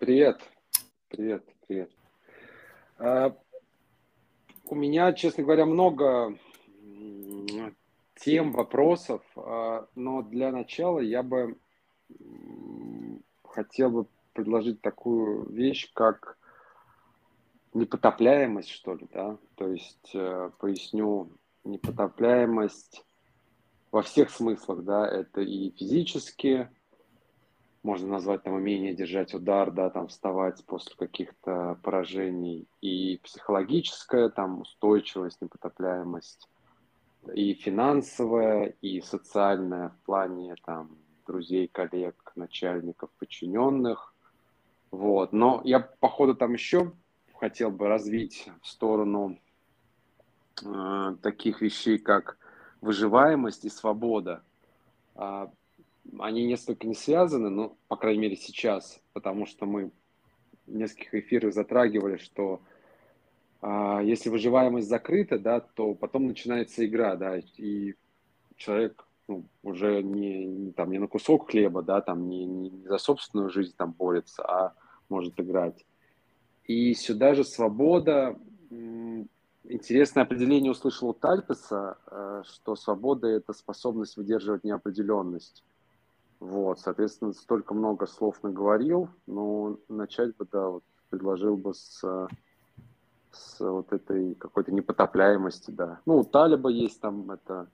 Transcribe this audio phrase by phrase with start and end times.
[0.00, 0.40] Привет.
[1.08, 1.90] Привет, привет.
[2.96, 3.36] А,
[4.64, 6.38] у меня, честно говоря, много
[8.14, 11.58] тем, вопросов, а, но для начала я бы
[13.44, 16.38] хотел бы предложить такую вещь, как
[17.74, 19.36] непотопляемость, что ли, да?
[19.56, 21.30] То есть, э, поясню,
[21.64, 23.04] непотопляемость
[23.92, 26.70] во всех смыслах, да, это и физически,
[27.82, 34.60] можно назвать там умение держать удар, да, там вставать после каких-то поражений, и психологическая там
[34.60, 36.48] устойчивость, непотопляемость,
[37.34, 40.90] и финансовая, и социальная в плане там
[41.26, 44.14] друзей, коллег, начальников, подчиненных,
[44.90, 45.32] вот.
[45.32, 46.92] Но я, походу, там еще
[47.34, 49.38] хотел бы развить в сторону
[50.62, 52.36] э, таких вещей, как
[52.80, 54.42] выживаемость и свобода.
[55.14, 55.46] Э,
[56.18, 59.90] они несколько не связаны, но, по крайней мере, сейчас, потому что мы
[60.66, 62.60] в нескольких эфирах затрагивали, что
[63.62, 67.94] э, если выживаемость закрыта, да, то потом начинается игра, да, и
[68.56, 72.88] человек ну, уже не, не, там, не на кусок хлеба, да, там, не, не, не
[72.88, 74.74] за собственную жизнь там борется, а
[75.08, 75.84] может играть.
[76.64, 78.38] И сюда же свобода,
[79.64, 85.64] интересное определение услышал у Тальпеса, э, что свобода– это способность выдерживать неопределенность.
[86.40, 92.00] Вот, соответственно, столько много слов наговорил, но начать бы, да, вот, предложил бы с,
[93.30, 96.00] с вот этой какой-то непотопляемости, да.
[96.06, 97.68] Ну, у Талиба есть там это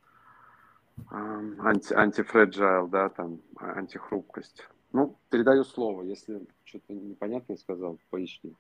[1.11, 4.67] анти, антифреджайл, да, там, антихрупкость.
[4.92, 8.53] Ну, передаю слово, если что-то непонятное сказал, поясни.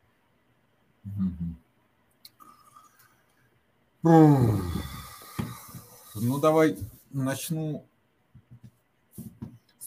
[4.02, 4.60] Ну,
[6.40, 6.78] давай
[7.10, 7.84] начну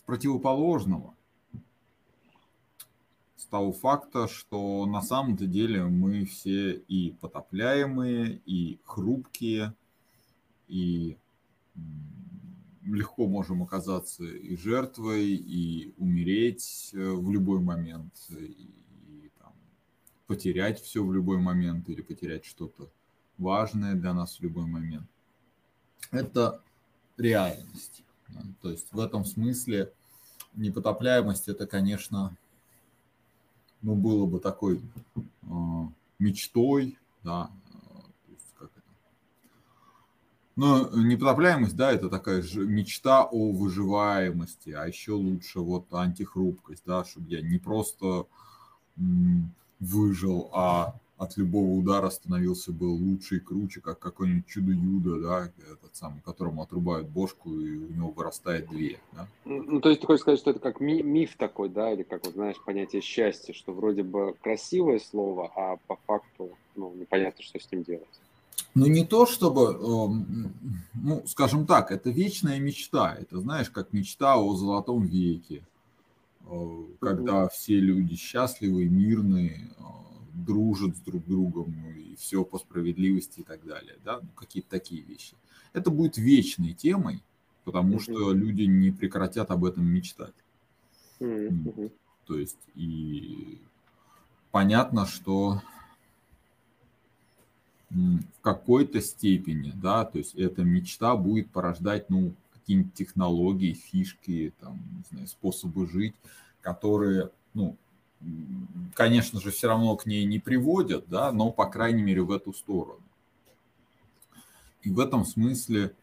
[0.09, 1.13] противоположного.
[3.37, 9.75] С того факта, что на самом-то деле мы все и потопляемые, и хрупкие,
[10.67, 11.15] и
[12.83, 18.67] легко можем оказаться и жертвой, и умереть э, в любой момент, и,
[19.09, 19.53] и там,
[20.25, 22.89] потерять все в любой момент, или потерять что-то
[23.37, 25.07] важное для нас в любой момент.
[26.09, 26.63] Это
[27.15, 28.03] реальность.
[28.63, 29.93] То есть в этом смысле
[30.55, 32.35] непотопляемость это, конечно,
[33.81, 34.81] ну, было бы такой
[35.15, 35.21] э,
[36.19, 37.49] мечтой, да,
[40.59, 47.05] но непотопляемость, да, это такая же мечта о выживаемости, а еще лучше вот антихрупкость, да,
[47.05, 48.25] чтобы я не просто
[49.79, 55.93] выжил, а от любого удара становился бы лучше и круче, как какой-нибудь чудо-юдо, да, этот
[55.93, 59.27] самый, которому отрубают бошку, и у него вырастает две, да?
[59.43, 62.25] Ну, то есть ты хочешь сказать, что это как ми- миф такой, да, или как,
[62.25, 67.59] вот, знаешь, понятие счастья, что вроде бы красивое слово, а по факту, ну, непонятно, что
[67.59, 68.07] с ним делать.
[68.73, 70.53] Ну, не то чтобы, эм,
[70.93, 73.17] ну, скажем так, это вечная мечта.
[73.19, 75.63] Это, знаешь, как мечта о золотом веке,
[76.45, 79.99] э, когда все люди счастливы, мирные, э,
[80.45, 85.01] дружат с друг другом и все по справедливости и так далее, да, ну, какие-то такие
[85.01, 85.35] вещи.
[85.73, 87.23] Это будет вечной темой,
[87.63, 88.01] потому mm-hmm.
[88.01, 90.33] что люди не прекратят об этом мечтать.
[91.19, 91.91] Mm-hmm.
[92.25, 93.59] То есть и
[94.51, 95.61] понятно, что
[97.89, 104.79] в какой-то степени, да, то есть эта мечта будет порождать, ну, какие-нибудь технологии, фишки, там,
[104.97, 106.13] не знаю, способы жить,
[106.61, 107.75] которые, ну,
[108.93, 112.53] конечно же, все равно к ней не приводят, да, но, по крайней мере, в эту
[112.53, 113.01] сторону.
[114.81, 115.93] И в этом смысле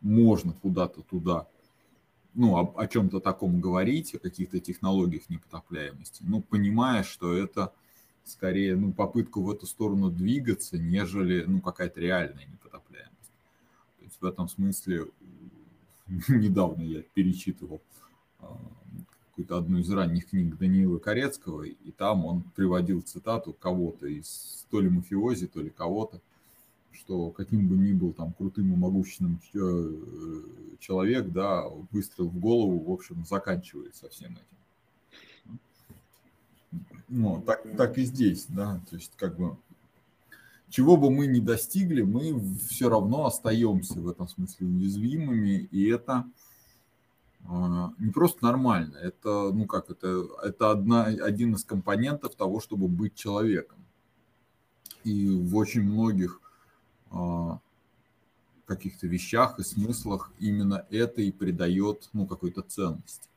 [0.00, 1.46] можно куда-то туда,
[2.34, 7.72] ну, о, о чем-то таком говорить, о каких-то технологиях непотопляемости, ну, понимая, что это
[8.24, 13.32] скорее, ну, попытку в эту сторону двигаться, нежели, ну, какая-то реальная непотопляемость.
[13.98, 15.06] То есть в этом смысле
[16.28, 17.80] недавно я перечитывал
[18.40, 18.58] а,
[19.36, 24.80] какую-то одну из ранних книг Даниила Корецкого, и там он приводил цитату кого-то из то
[24.80, 26.22] ли мафиози, то ли кого-то,
[26.90, 32.78] что каким бы ни был там крутым и могущественным э, человек, да, выстрел в голову,
[32.78, 35.60] в общем, заканчивается всем этим.
[37.08, 39.58] Ну, так, так и здесь, да, то есть как бы
[40.70, 42.40] чего бы мы ни достигли, мы
[42.70, 46.24] все равно остаемся в этом смысле уязвимыми, и это
[47.98, 53.14] не просто нормально, это, ну как, это, это одна, один из компонентов того, чтобы быть
[53.14, 53.78] человеком.
[55.04, 56.40] И в очень многих
[57.10, 57.60] а,
[58.66, 63.28] каких-то вещах и смыслах именно это и придает, ну, какой-то ценности.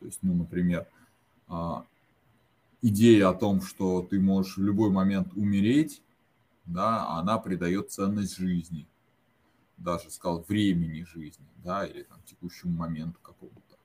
[0.00, 0.86] То есть, ну, например,
[1.48, 1.84] а,
[2.80, 6.02] идея о том, что ты можешь в любой момент умереть,
[6.64, 8.86] да, она придает ценность жизни,
[9.82, 13.76] даже сказал времени жизни, да, или там текущему моменту какому-то.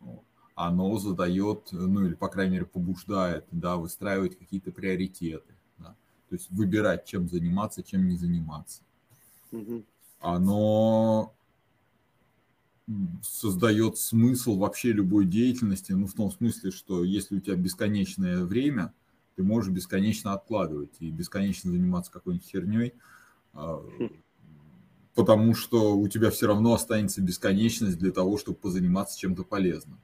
[0.00, 0.24] Вот.
[0.54, 5.96] Оно задает, ну или по крайней мере побуждает, да, выстраивать какие-то приоритеты, да,
[6.28, 8.82] то есть выбирать, чем заниматься, чем не заниматься.
[9.52, 9.84] Угу.
[10.20, 11.34] Оно
[13.22, 18.92] создает смысл вообще любой деятельности, ну, в том смысле, что если у тебя бесконечное время,
[19.36, 22.94] ты можешь бесконечно откладывать и бесконечно заниматься какой-нибудь херней,
[23.54, 23.82] а,
[25.14, 29.98] потому что у тебя все равно останется бесконечность для того, чтобы позаниматься чем-то полезным.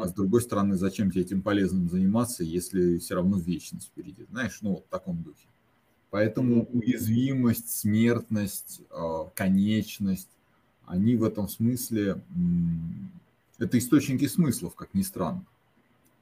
[0.00, 4.26] А с другой стороны, зачем тебе этим полезным заниматься, если все равно вечность впереди?
[4.30, 5.46] Знаешь, ну, вот в таком духе.
[6.10, 10.30] Поэтому уязвимость, смертность, а, конечность,
[10.86, 12.22] они в этом смысле,
[13.58, 15.44] это источники смыслов, как ни странно.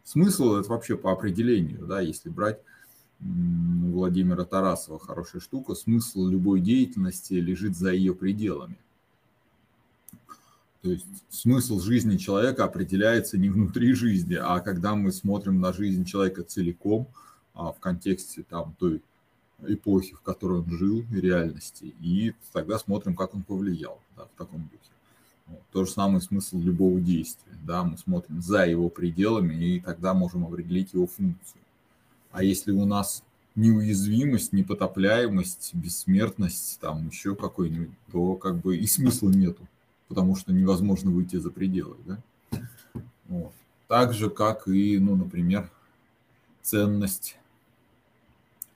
[0.03, 2.61] Смысл это вообще по определению, да, если брать
[3.21, 8.77] Владимира Тарасова хорошая штука, смысл любой деятельности лежит за ее пределами.
[10.83, 16.05] То есть смысл жизни человека определяется не внутри жизни, а когда мы смотрим на жизнь
[16.05, 17.09] человека целиком,
[17.55, 19.03] а в контексте там той
[19.67, 24.39] эпохи, в которой он жил, и реальности, и тогда смотрим, как он повлиял да, в
[24.39, 24.93] таком духе.
[25.47, 25.63] Вот.
[25.73, 27.57] То же самое смысл любого действия.
[27.65, 31.63] Да, мы смотрим за его пределами, и тогда можем определить его функцию.
[32.37, 33.25] А если у нас
[33.55, 39.67] неуязвимость, непотопляемость, бессмертность, там еще какой-нибудь, то как бы и смысла нету,
[40.09, 41.97] потому что невозможно выйти за пределы.
[42.05, 42.23] Да?
[43.29, 43.55] Вот.
[43.88, 45.71] Так же, как и, ну, например,
[46.61, 47.38] ценность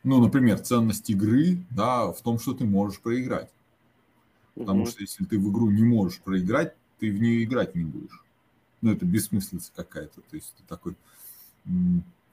[0.05, 3.51] ну, например, ценность игры, да, в том, что ты можешь проиграть.
[4.55, 4.91] Потому угу.
[4.91, 8.25] что если ты в игру не можешь проиграть, ты в нее играть не будешь.
[8.81, 10.23] Ну, это бессмыслица какая-то.
[10.23, 10.97] То есть ты такой...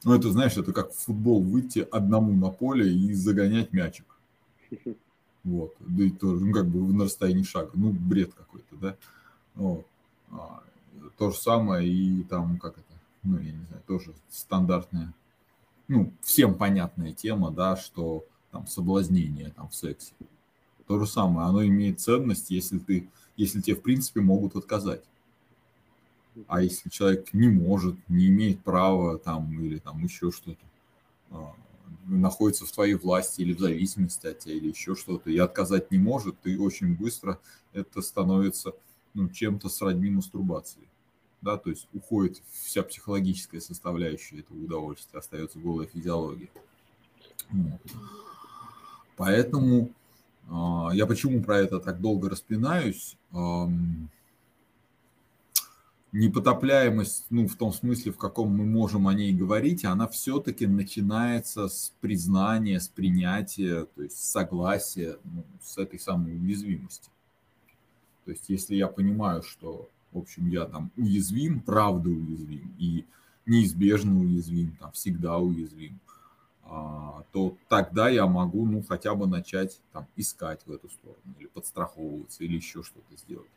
[0.03, 4.05] Ну, это, знаешь, это как в футбол выйти одному на поле и загонять мячик.
[5.43, 5.73] Вот.
[5.79, 7.71] Да и тоже, ну, как бы на расстоянии шага.
[7.73, 8.97] Ну, бред какой-то, да.
[9.55, 9.85] Вот.
[10.29, 10.61] А,
[11.17, 15.13] то же самое и там, как это, ну, я не знаю, тоже стандартная
[15.87, 20.13] ну, всем понятная тема, да, что там соблазнение там в сексе.
[20.87, 25.03] То же самое, оно имеет ценность, если ты, если тебе в принципе могут отказать.
[26.47, 30.65] А если человек не может, не имеет права там или там еще что-то,
[31.31, 31.53] а,
[32.05, 35.97] находится в твоей власти или в зависимости от тебя или еще что-то, и отказать не
[35.97, 37.39] может, ты очень быстро
[37.73, 38.73] это становится
[39.13, 40.87] ну, чем-то сродни мастурбации
[41.41, 46.49] да, то есть уходит вся психологическая составляющая этого удовольствия, остается голая физиология.
[49.15, 49.91] Поэтому
[50.49, 53.17] э, я почему про это так долго распинаюсь?
[56.19, 61.67] Непотопляемость, ну, в том смысле, в каком мы можем о ней говорить, она все-таки начинается
[61.67, 67.09] с признания, с принятия, то есть согласия ну, с этой самой уязвимости.
[68.25, 73.05] То есть если я понимаю, что в общем, я там уязвим, правда уязвим и
[73.45, 75.99] неизбежно уязвим, там всегда уязвим,
[76.63, 81.47] а, то тогда я могу, ну, хотя бы начать там искать в эту сторону или
[81.47, 83.47] подстраховываться или еще что-то сделать.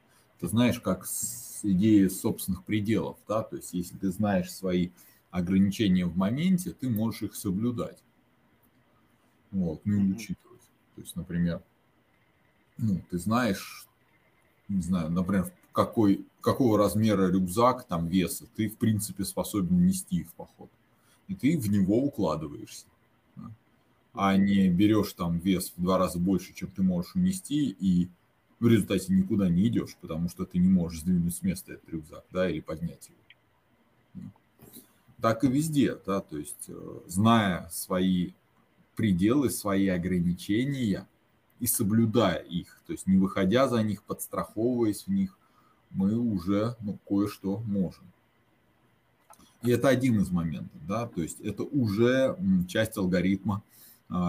[0.41, 4.91] Ты знаешь, как с идеей собственных пределов, да, то есть если ты знаешь свои
[5.31, 8.03] ограничения в моменте, ты можешь их соблюдать.
[9.51, 10.63] Вот, ну и учитывать.
[10.95, 11.63] То есть, например,
[12.79, 13.87] ну, ты знаешь,
[14.69, 20.33] не знаю, например, какой, какого размера рюкзак, там веса, ты в принципе способен нести в
[20.35, 20.71] поход.
[21.29, 22.87] И ты в него укладываешься.
[23.37, 23.51] Да?
[24.15, 28.09] А не берешь там вес в два раза больше, чем ты можешь унести, и
[28.61, 32.25] в результате никуда не идешь, потому что ты не можешь сдвинуть с места этот рюкзак,
[32.31, 34.31] да, или поднять его.
[35.21, 38.33] Так и везде, да, то есть э, зная свои
[38.97, 41.07] пределы, свои ограничения
[41.59, 45.37] и соблюдая их, то есть не выходя за них, подстраховываясь в них,
[45.91, 48.05] мы уже ну, кое-что можем.
[49.63, 52.37] И это один из моментов, да, то есть это уже
[52.67, 53.63] часть алгоритма,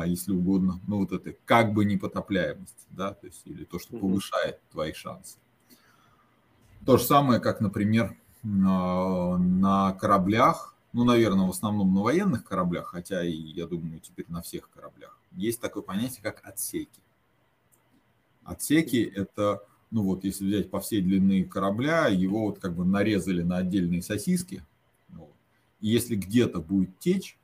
[0.06, 4.60] если угодно, ну вот это как бы непотопляемость, да, то есть или то, что повышает
[4.72, 5.38] твои шансы.
[6.86, 13.24] То же самое, как, например, на кораблях, ну, наверное, в основном на военных кораблях, хотя
[13.24, 17.02] и, я думаю, теперь на всех кораблях, есть такое понятие, как отсеки.
[18.44, 19.62] Отсеки– это
[19.92, 24.02] ну вот если взять по всей длины корабля, его вот как бы нарезали на отдельные
[24.02, 24.64] сосиски.
[25.10, 25.34] Вот.
[25.82, 27.38] И если где-то будет течь,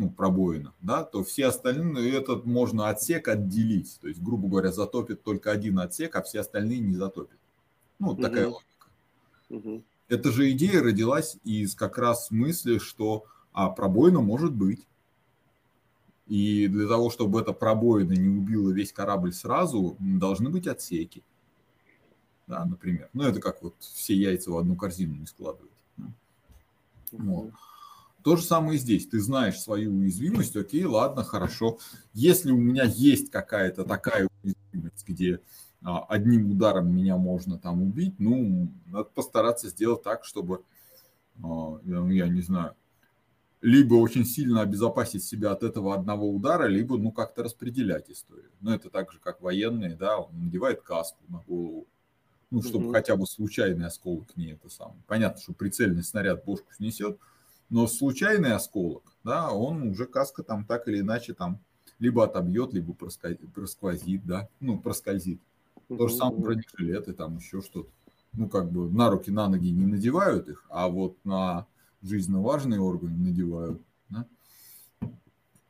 [0.00, 3.98] ну, пробоина, да, то все остальные, этот можно отсек отделить.
[4.00, 7.38] То есть, грубо говоря, затопит только один отсек, а все остальные не затопит.
[7.98, 8.54] Ну, вот такая угу.
[8.54, 9.68] логика.
[9.68, 9.82] Угу.
[10.08, 14.86] Эта же идея родилась из как раз мысли, что а пробоина может быть.
[16.26, 21.22] И для того, чтобы эта пробоина не убила весь корабль сразу, должны быть отсеки.
[22.46, 23.10] Да, например.
[23.12, 25.70] Ну, это как вот все яйца в одну корзину не складывать.
[27.12, 27.50] Вот.
[28.22, 29.06] То же самое и здесь.
[29.08, 31.78] Ты знаешь свою уязвимость, окей, ладно, хорошо.
[32.12, 35.40] Если у меня есть какая-то такая уязвимость, где
[35.82, 40.62] а, одним ударом меня можно там убить, ну, надо постараться сделать так, чтобы,
[41.42, 42.74] а, я не знаю,
[43.62, 48.50] либо очень сильно обезопасить себя от этого одного удара, либо, ну, как-то распределять историю.
[48.60, 51.86] Ну, это так же, как военные, да, он надевает каску на голову,
[52.50, 52.92] ну, чтобы угу.
[52.92, 55.02] хотя бы случайный осколок не это самое.
[55.06, 57.18] Понятно, что прицельный снаряд бошку снесет,
[57.70, 61.60] но случайный осколок, да, он уже каска там так или иначе там
[61.98, 65.40] либо отобьет, либо просквозит, да, ну, проскользит.
[65.88, 67.88] То же самое бронежилеты, там еще что-то.
[68.32, 71.66] Ну, как бы на руки, на ноги не надевают их, а вот на
[72.00, 73.82] жизненно важные органы надевают.
[74.08, 74.26] Да?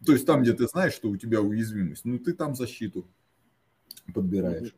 [0.04, 3.06] То есть там, где ты знаешь, что у тебя уязвимость, ну, ты там защиту
[4.12, 4.74] подбираешь.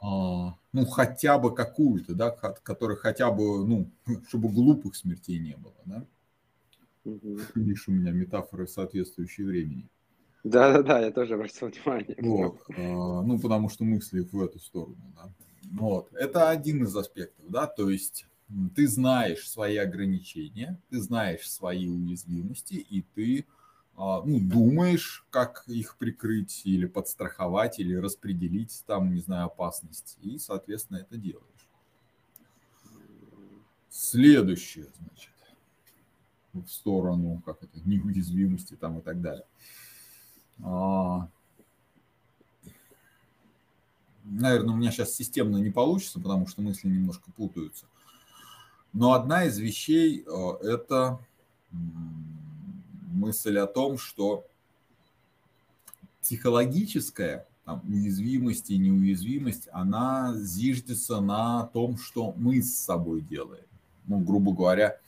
[0.00, 3.90] А, ну, хотя бы какую-то, да, которая хотя бы, ну,
[4.28, 6.04] чтобы глупых смертей не было, да.
[7.04, 7.38] Угу.
[7.54, 9.88] Видишь, у меня метафоры соответствующие времени.
[10.44, 12.16] Да-да-да, я тоже обратил внимание.
[12.20, 15.32] Вот, а, ну, потому что мысли в эту сторону, да.
[15.72, 18.26] Вот, это один из аспектов, да, то есть
[18.76, 23.44] ты знаешь свои ограничения, ты знаешь свои уязвимости, и ты
[23.96, 30.18] ну, думаешь, как их прикрыть или подстраховать, или распределить там, не знаю, опасность.
[30.20, 31.70] И, соответственно, это делаешь.
[33.88, 35.32] Следующее, значит,
[36.52, 39.46] в сторону, как это, неуязвимости там и так далее.
[40.62, 41.28] А,
[44.24, 47.86] наверное, у меня сейчас системно не получится, потому что мысли немножко путаются.
[48.92, 51.18] Но одна из вещей э,– это
[53.16, 54.46] мысль о том, что
[56.22, 63.64] психологическая там, уязвимость и неуязвимость, она зиждется на том, что мы с собой делаем.
[64.06, 64.98] Ну, грубо говоря,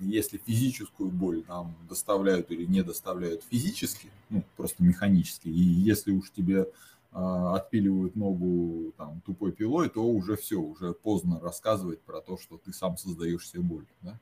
[0.00, 6.30] если физическую боль нам доставляют или не доставляют физически, ну, просто механически, и если уж
[6.30, 6.66] тебе
[7.12, 12.58] а, отпиливают ногу там, тупой пилой, то уже все, уже поздно рассказывать про то, что
[12.58, 13.86] ты сам создаешь себе боль.
[14.02, 14.18] Да?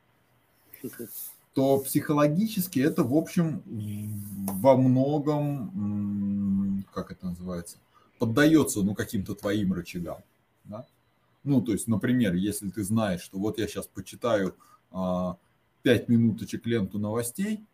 [1.55, 3.63] То психологически это, в общем,
[4.47, 5.75] во многом,
[6.93, 7.79] как это называется,
[8.19, 10.19] поддается ну, каким-то твоим рычагам.
[10.65, 10.87] Да?
[11.45, 14.57] Ну, то есть, например, если ты знаешь, что вот я сейчас почитаю
[14.91, 15.37] а,
[15.83, 17.65] 5 минуточек ленту новостей,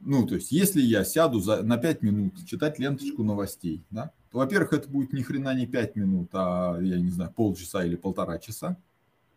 [0.00, 4.38] ну, то есть, если я сяду за, на 5 минут читать ленточку новостей, да, то,
[4.38, 8.38] во-первых, это будет ни хрена не 5 минут, а, я не знаю, полчаса или полтора
[8.38, 8.76] часа.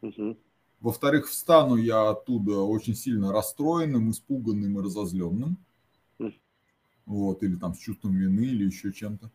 [0.01, 0.37] Угу.
[0.85, 5.57] Во-вторых, встану я оттуда очень сильно расстроенным, испуганным и разозленным.
[6.19, 6.33] Угу.
[7.07, 9.31] Вот, или там с чувством вины, или еще чем-то.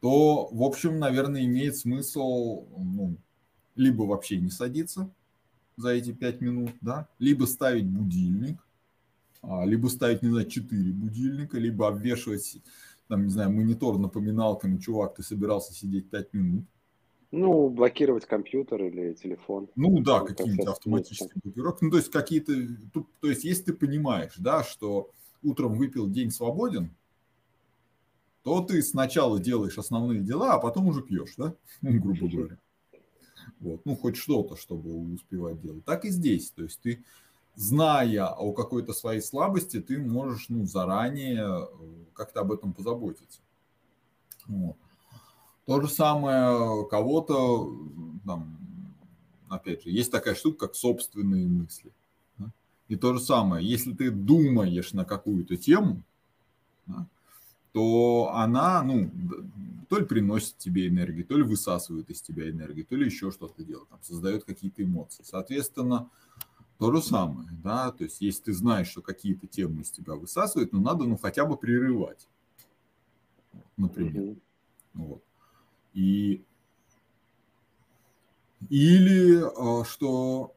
[0.00, 3.16] То, в общем, наверное, имеет смысл, ну,
[3.74, 5.10] либо вообще не садиться
[5.76, 8.58] за эти 5 минут, да, либо ставить будильник,
[9.42, 12.62] а, либо ставить, не знаю, 4 будильника, либо обвешивать,
[13.08, 16.64] там, не знаю, монитор напоминалками, чувак, ты собирался сидеть 5 минут.
[17.30, 19.68] Ну, блокировать компьютер или телефон.
[19.76, 21.84] Ну да, какие-нибудь автоматические блокировки.
[21.84, 22.52] Ну, то есть какие-то,
[23.20, 25.10] то есть если ты понимаешь, да, что
[25.42, 26.90] утром выпил, день свободен,
[28.42, 32.58] то ты сначала делаешь основные дела, а потом уже пьешь, да, ну, грубо говоря.
[33.60, 35.84] Вот, ну, хоть что-то, чтобы успевать делать.
[35.84, 37.04] Так и здесь, то есть ты
[37.54, 41.66] зная о какой-то своей слабости, ты можешь ну, заранее э,
[42.14, 43.40] как-то об этом позаботиться.
[44.46, 44.76] Вот.
[45.68, 47.76] То же самое кого-то,
[48.24, 48.56] там,
[49.50, 51.92] опять же, есть такая штука, как собственные мысли.
[52.38, 52.50] Да?
[52.88, 56.02] И то же самое, если ты думаешь на какую-то тему,
[56.86, 57.06] да,
[57.72, 59.10] то она, ну,
[59.90, 63.62] то ли приносит тебе энергию, то ли высасывает из тебя энергию, то ли еще что-то
[63.62, 65.22] делает, там, создает какие-то эмоции.
[65.22, 66.08] Соответственно,
[66.78, 70.72] то же самое, да, то есть если ты знаешь, что какие-то темы из тебя высасывают,
[70.72, 72.26] ну надо, ну хотя бы прерывать,
[73.76, 74.40] например, mm-hmm.
[74.94, 75.22] вот.
[75.98, 76.44] И
[78.70, 80.54] или а, что,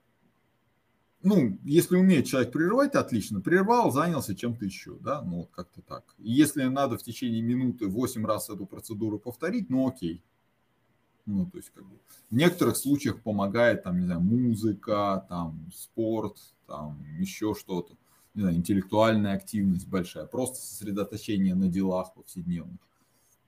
[1.24, 6.04] ну, если умеет человек прерывать, отлично, прервал, занялся чем-то еще, да, ну, вот как-то так.
[6.20, 10.22] Если надо в течение минуты 8 раз эту процедуру повторить, ну, окей,
[11.26, 11.96] ну, то есть, как бы,
[12.30, 17.96] в некоторых случаях помогает, там, не знаю, музыка, там, спорт, там, еще что-то,
[18.36, 22.80] не знаю, интеллектуальная активность большая, просто сосредоточение на делах повседневных.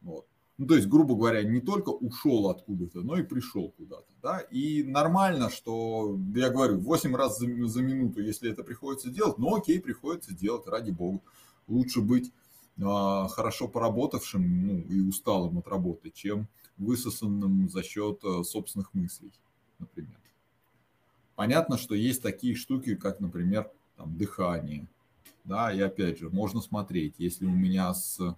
[0.01, 0.25] Вот.
[0.59, 4.07] Ну, то есть, грубо говоря, не только ушел откуда-то, но и пришел куда-то.
[4.21, 4.39] Да?
[4.39, 9.55] И нормально, что, я говорю, 8 раз за, за минуту, если это приходится делать, ну
[9.55, 11.21] окей, приходится делать, ради бога.
[11.67, 12.31] Лучше быть
[12.81, 19.31] а, хорошо поработавшим ну, и усталым от работы, чем высосанным за счет а, собственных мыслей,
[19.79, 20.19] например.
[21.35, 24.87] Понятно, что есть такие штуки, как, например, там, дыхание.
[25.45, 28.35] Да, и опять же, можно смотреть, если у меня с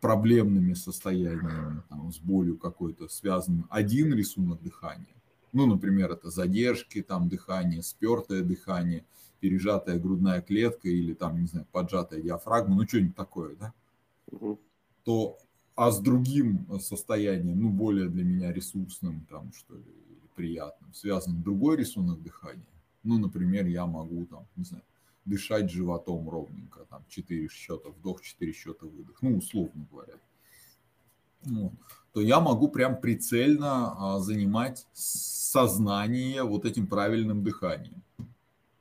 [0.00, 5.14] проблемными состояниями, там, с болью какой-то связан один рисунок дыхания.
[5.52, 9.04] Ну, например, это задержки, там, дыхание, спертое дыхание,
[9.40, 13.72] пережатая грудная клетка или там, не знаю, поджатая диафрагма, ну, что-нибудь такое, да?
[14.30, 14.58] Угу.
[15.04, 15.38] То,
[15.74, 19.84] а с другим состоянием, ну, более для меня ресурсным, там, что ли,
[20.34, 22.64] приятным, связан другой рисунок дыхания.
[23.02, 24.84] Ну, например, я могу, там, не знаю,
[25.24, 30.14] дышать животом ровненько, там 4 счета вдох, 4 счета выдох, ну, условно говоря,
[31.44, 31.72] вот,
[32.12, 38.02] то я могу прям прицельно а, занимать сознание вот этим правильным дыханием.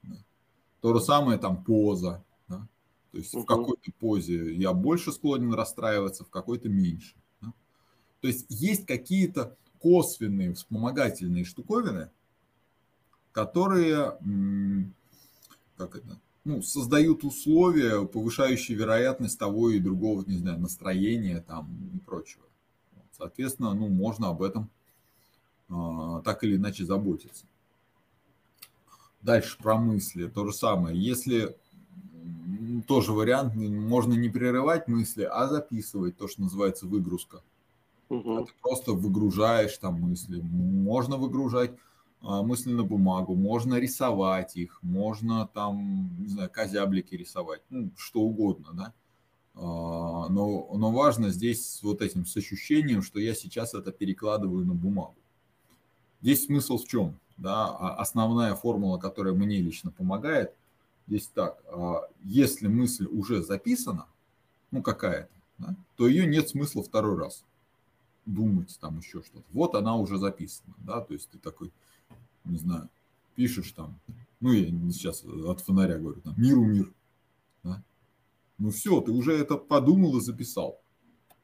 [0.04, 0.18] Да.
[0.82, 2.68] То же самое там поза, да?
[3.12, 3.44] то есть угу.
[3.44, 7.16] в какой-то позе я больше склонен расстраиваться, в какой-то меньше.
[7.42, 7.54] Да?
[8.20, 12.12] То есть есть какие-то косвенные вспомогательные штуковины,
[13.32, 14.18] которые,
[15.78, 22.00] как это, ну, создают условия, повышающие вероятность того и другого, не знаю, настроения там и
[22.00, 22.44] прочего.
[23.12, 24.70] Соответственно, ну, можно об этом
[25.70, 27.46] э, так или иначе заботиться.
[29.22, 30.28] Дальше про мысли.
[30.28, 31.00] То же самое.
[31.00, 31.56] Если
[32.88, 37.42] тоже вариант, можно не прерывать мысли, а записывать то, что называется выгрузка.
[38.10, 38.46] Угу.
[38.46, 40.42] ты просто выгружаешь там мысли.
[40.42, 41.78] Можно выгружать а,
[42.22, 48.70] мысли на бумагу, можно рисовать их, можно там, не знаю, козяблики рисовать, ну, что угодно,
[48.74, 48.94] да.
[49.56, 54.66] А, но, но важно здесь с вот этим, с ощущением, что я сейчас это перекладываю
[54.66, 55.16] на бумагу.
[56.22, 57.20] Здесь смысл в чем?
[57.38, 60.54] Да, а основная формула, которая мне лично помогает,
[61.08, 61.64] здесь так,
[62.24, 64.06] если мысль уже записана,
[64.70, 67.44] ну какая-то, да, то ее нет смысла второй раз
[68.28, 69.46] думать там еще что-то.
[69.52, 71.72] Вот она уже записана, да, то есть ты такой,
[72.46, 72.90] не знаю,
[73.36, 74.00] пишешь там,
[74.40, 76.94] ну, я сейчас от фонаря говорю, там, миру мир,
[77.64, 77.84] да?
[78.58, 80.82] ну все, ты уже это подумал и записал,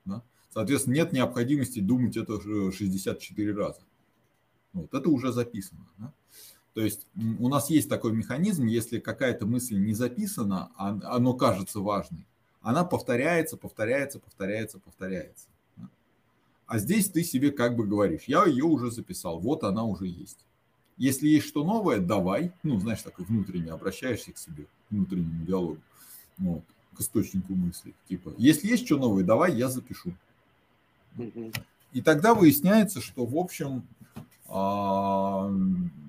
[0.05, 0.23] да?
[0.49, 2.39] соответственно, нет необходимости думать это
[2.71, 3.81] 64 раза,
[4.73, 6.13] вот это уже записано, да?
[6.73, 11.79] То есть у нас есть такой механизм, если какая-то мысль не записана, а оно кажется
[11.79, 12.27] важной,
[12.61, 15.47] она повторяется, повторяется, повторяется, повторяется.
[16.67, 20.45] А здесь ты себе как бы говоришь, я ее уже записал, вот она уже есть.
[20.97, 22.51] Если есть что новое, давай.
[22.63, 25.81] Ну, знаешь, так внутренне обращаешься к себе, к внутреннему диалогу,
[26.37, 26.63] вот,
[26.95, 27.93] к источнику мысли.
[28.09, 30.13] Типа, если есть что новое, давай, я запишу.
[31.93, 33.87] И тогда выясняется, что, в общем,
[34.49, 35.51] а,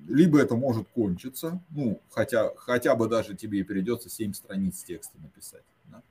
[0.07, 5.17] либо это может кончиться, ну, хотя, хотя бы даже тебе и придется 7 страниц текста
[5.19, 5.63] написать.
[5.85, 6.01] Да?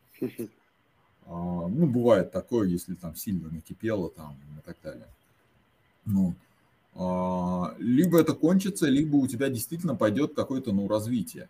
[1.26, 5.08] А, ну, бывает такое, если там сильно накипело там и так далее.
[6.04, 6.34] Ну,
[7.78, 11.48] либо это кончится, либо у тебя действительно пойдет какое-то ну, развитие.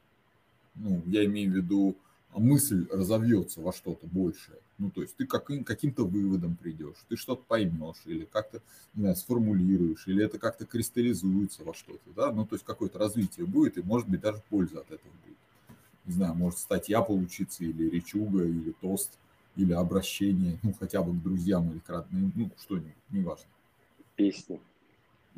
[0.75, 1.97] Ну, я имею в виду,
[2.35, 4.59] мысль разовьется во что-то большее.
[4.77, 8.61] Ну, то есть ты каким, каким-то выводом придешь, ты что-то поймешь, или как-то,
[8.95, 13.47] не знаю, сформулируешь, или это как-то кристаллизуется во что-то, да, ну, то есть какое-то развитие
[13.47, 15.39] будет, и, может быть, даже польза от этого будет.
[16.05, 19.11] Не знаю, может статья получиться, или речуга, или тост,
[19.57, 23.47] или обращение, ну, хотя бы к друзьям или к родным, ну, что-нибудь, неважно.
[24.15, 24.61] Песни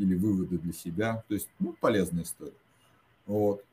[0.01, 1.25] или выводы для себя.
[1.29, 2.53] То есть, ну, полезная история.
[3.27, 3.65] Вот.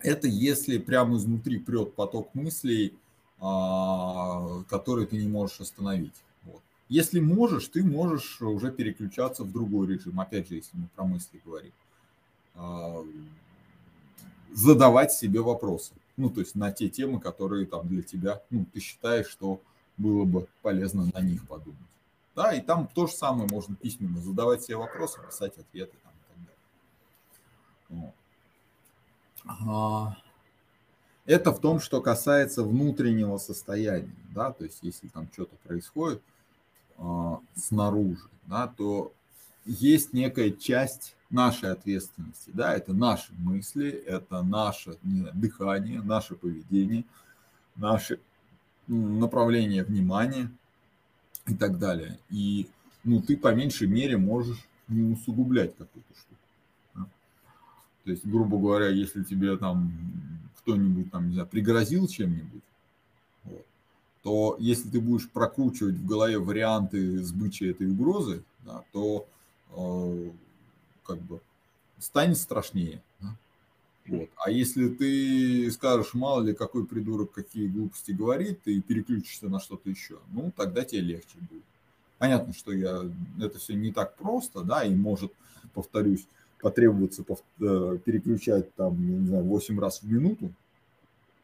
[0.00, 2.94] Это если прямо изнутри прет поток мыслей,
[3.38, 6.14] а, который ты не можешь остановить.
[6.44, 6.60] Вот.
[6.88, 10.20] Если можешь, ты можешь уже переключаться в другой режим.
[10.20, 11.72] Опять же, если мы про мысли говорим.
[12.54, 13.02] А,
[14.52, 15.92] задавать себе вопросы.
[16.16, 19.60] Ну, то есть на те темы, которые там для тебя, ну, ты считаешь, что
[19.96, 21.78] было бы полезно на них подумать.
[22.40, 26.46] Да, и там то же самое можно письменно задавать себе вопросы, писать ответы там, и
[27.90, 28.14] так далее.
[29.44, 30.14] Вот.
[31.26, 36.22] Это в том, что касается внутреннего состояния, да, то есть если там что-то происходит
[36.96, 39.12] а, снаружи, да, то
[39.66, 47.04] есть некая часть нашей ответственности, да, это наши мысли, это наше знаю, дыхание, наше поведение,
[47.76, 48.18] наше
[48.86, 50.50] направление внимания,
[51.46, 52.18] и так далее.
[52.30, 52.66] И
[53.04, 56.40] ну, ты по меньшей мере можешь не усугублять какую-то штуку.
[56.94, 57.06] Да?
[58.04, 59.92] То есть, грубо говоря, если тебе там
[60.58, 62.62] кто-нибудь там, не знаю, пригрозил чем-нибудь,
[63.44, 63.66] вот,
[64.22, 69.26] то если ты будешь прокручивать в голове варианты сбычи этой угрозы, да, то
[69.70, 70.30] э,
[71.04, 71.40] как бы
[71.98, 73.02] станет страшнее.
[74.10, 74.28] Вот.
[74.44, 79.88] А если ты скажешь, мало ли какой придурок какие глупости говорит, и переключишься на что-то
[79.88, 81.62] еще, ну, тогда тебе легче будет.
[82.18, 83.08] Понятно, что я,
[83.40, 85.32] это все не так просто, да, и может,
[85.74, 86.26] повторюсь,
[86.60, 90.52] потребуется пов, э, переключать там, не знаю, 8 раз в минуту.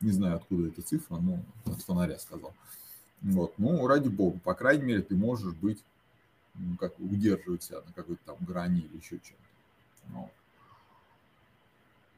[0.01, 2.53] Не знаю, откуда эта цифра, но от фонаря сказал.
[3.23, 5.83] Вот, ну, ради бога, по крайней мере, ты можешь быть,
[6.57, 10.19] ну, как удерживать себя на какой-то там грани или еще чем-то.
[10.19, 10.31] Вот.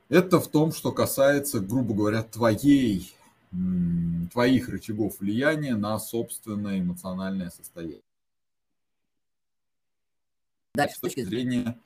[0.09, 3.13] Это в том, что касается, грубо говоря, твоей,
[4.33, 8.01] твоих рычагов влияния на собственное эмоциональное состояние.
[10.75, 11.79] Дальше, с точки зрения,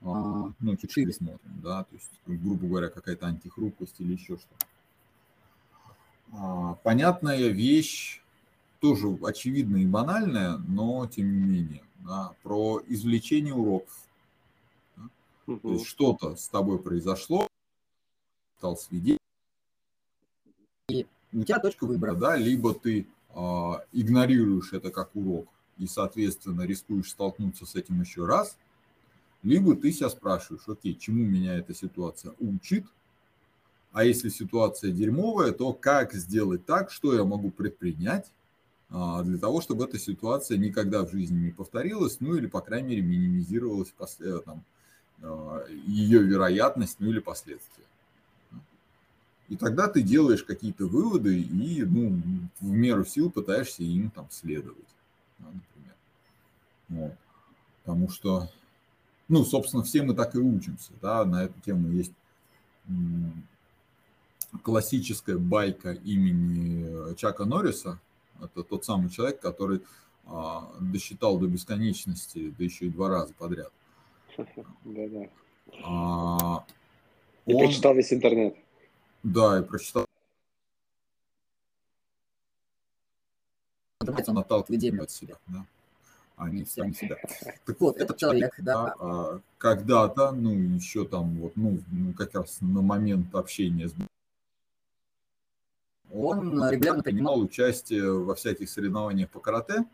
[0.00, 4.66] а, ну, чуть шире смотрим, да, то есть, грубо говоря, какая-то антихрупкость или еще что-то.
[6.32, 8.22] А, понятная вещь,
[8.80, 13.98] тоже очевидная и банальная, но тем не менее, да, про извлечение уроков.
[14.96, 15.02] Да?
[15.46, 15.58] Угу.
[15.60, 17.48] То есть что-то с тобой произошло,
[18.58, 19.18] стал свидетелем.
[20.88, 23.40] И у тебя точка выбора, да, либо ты э,
[23.92, 28.56] игнорируешь это как урок и, соответственно, рискуешь столкнуться с этим еще раз,
[29.42, 32.84] либо ты себя спрашиваешь, окей, чему меня эта ситуация учит,
[33.92, 38.30] а если ситуация дерьмовая, то как сделать так, что я могу предпринять
[38.90, 42.88] а, для того, чтобы эта ситуация никогда в жизни не повторилась, ну или, по крайней
[42.88, 44.64] мере, минимизировалась после, там,
[45.22, 47.84] а, ее вероятность, ну или последствия.
[49.48, 52.20] И тогда ты делаешь какие-то выводы и ну,
[52.60, 54.78] в меру сил пытаешься им там следовать,
[55.38, 55.94] да, например.
[56.88, 57.12] Вот.
[57.82, 58.50] Потому что,
[59.28, 60.92] ну, собственно, все мы так и учимся.
[61.00, 61.24] Да?
[61.24, 62.12] На эту тему есть
[64.62, 68.00] классическая байка имени Чака Норриса.
[68.42, 69.80] Это тот самый человек, который
[70.26, 73.72] а, досчитал до бесконечности, да еще и два раза подряд.
[74.84, 75.28] Да-да.
[75.84, 76.64] А,
[77.46, 77.60] и он...
[77.60, 78.56] прочитал весь интернет.
[79.26, 80.06] Да, и прочитал.
[84.00, 85.66] Он отталкивает от себя, да.
[86.36, 87.16] А не сами себя.
[87.64, 92.58] Так вот, этот человек, да, а, когда-то, ну, еще там вот, ну, ну, как раз
[92.60, 93.94] на момент общения с
[96.12, 99.86] он регулярно принимал участие во всяких соревнованиях по карате.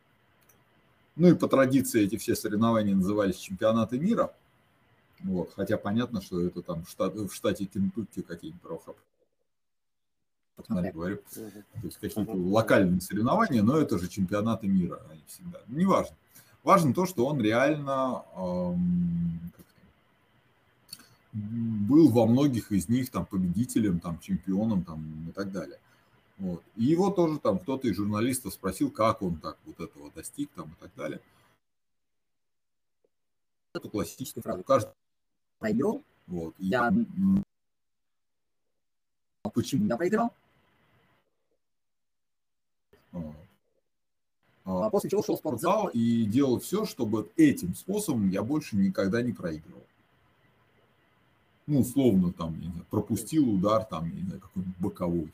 [1.16, 4.34] Ну и по традиции эти все соревнования назывались чемпионаты мира.
[5.20, 8.62] Вот, хотя понятно, что это там в, штат, в штате Кентукки какие-нибудь
[10.62, 11.18] посмотри, говорю.
[11.34, 11.40] То
[11.82, 15.60] есть какие-то локальные соревнования, но это же чемпионаты мира, они всегда.
[15.68, 16.16] Неважно.
[16.62, 19.52] Важно то, что он реально эм,
[21.32, 25.78] был во многих из них там победителем, там чемпионом там и так далее.
[26.38, 26.62] Вот.
[26.76, 30.70] И его тоже там кто-то из журналистов спросил, как он так вот этого достиг там
[30.70, 31.20] и так далее.
[33.74, 34.62] Эту классическую фразу.
[34.62, 34.92] Каждый
[35.58, 36.02] проиграл.
[36.26, 36.54] Вот.
[36.58, 36.92] Я...
[39.54, 40.32] Почему я проиграл?
[44.64, 49.20] А после чего шел в спортзал и делал все, чтобы этим способом я больше никогда
[49.20, 49.82] не проигрывал.
[51.66, 55.32] Ну, условно, там, не знаю, пропустил удар, там, не знаю, какой-нибудь боковой,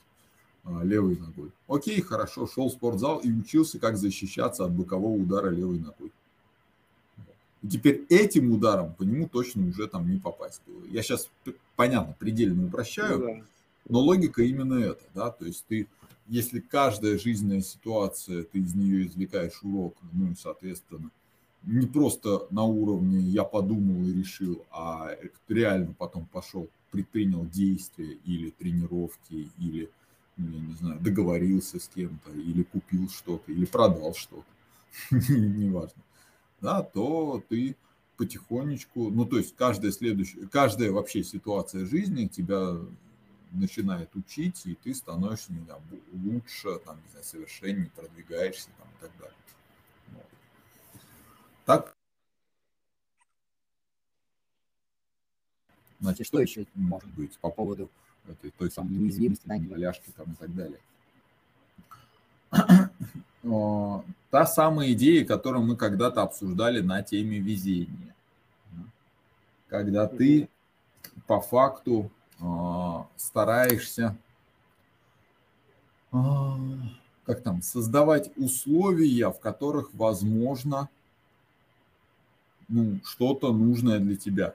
[0.64, 1.51] а, левой ногой.
[1.67, 6.12] Окей, хорошо, шел в спортзал и учился, как защищаться от бокового удара левой ногой.
[7.62, 10.62] И теперь этим ударом по нему точно уже там не попасть.
[10.91, 11.29] Я сейчас,
[11.77, 13.43] понятно, предельно упрощаю, ну, да.
[13.88, 15.88] но логика именно это, да, то есть ты
[16.29, 21.11] если каждая жизненная ситуация, ты из нее извлекаешь урок, ну и, соответственно,
[21.64, 25.11] не просто на уровне я подумал и решил, а
[25.49, 29.91] реально потом пошел, предпринял действия или тренировки, или,
[30.37, 34.45] ну, я не знаю, договорился с кем-то, или купил что-то, или продал что-то,
[35.11, 36.03] неважно,
[36.61, 37.75] да, то ты
[38.19, 42.77] потихонечку, ну, то есть каждая следующая, каждая вообще ситуация жизни тебя
[43.53, 45.81] начинает учить, и ты становишься не знаю,
[46.13, 49.37] лучше, там, не знаю, совершеннее, продвигаешься там, и так далее.
[50.09, 50.27] Вот.
[51.65, 51.95] Так.
[56.01, 57.91] Значит, что еще может быть по поводу
[58.27, 60.81] этой той самой неуязвимости, неваляшки там и так далее?
[64.31, 68.15] Та самая идея, которую мы когда-то обсуждали на теме везения.
[69.69, 70.49] Когда ты
[71.27, 72.11] по факту
[73.16, 74.16] стараешься
[76.11, 76.57] а,
[77.24, 80.88] как там, создавать условия, в которых возможно
[82.68, 84.55] ну, что-то нужное для тебя.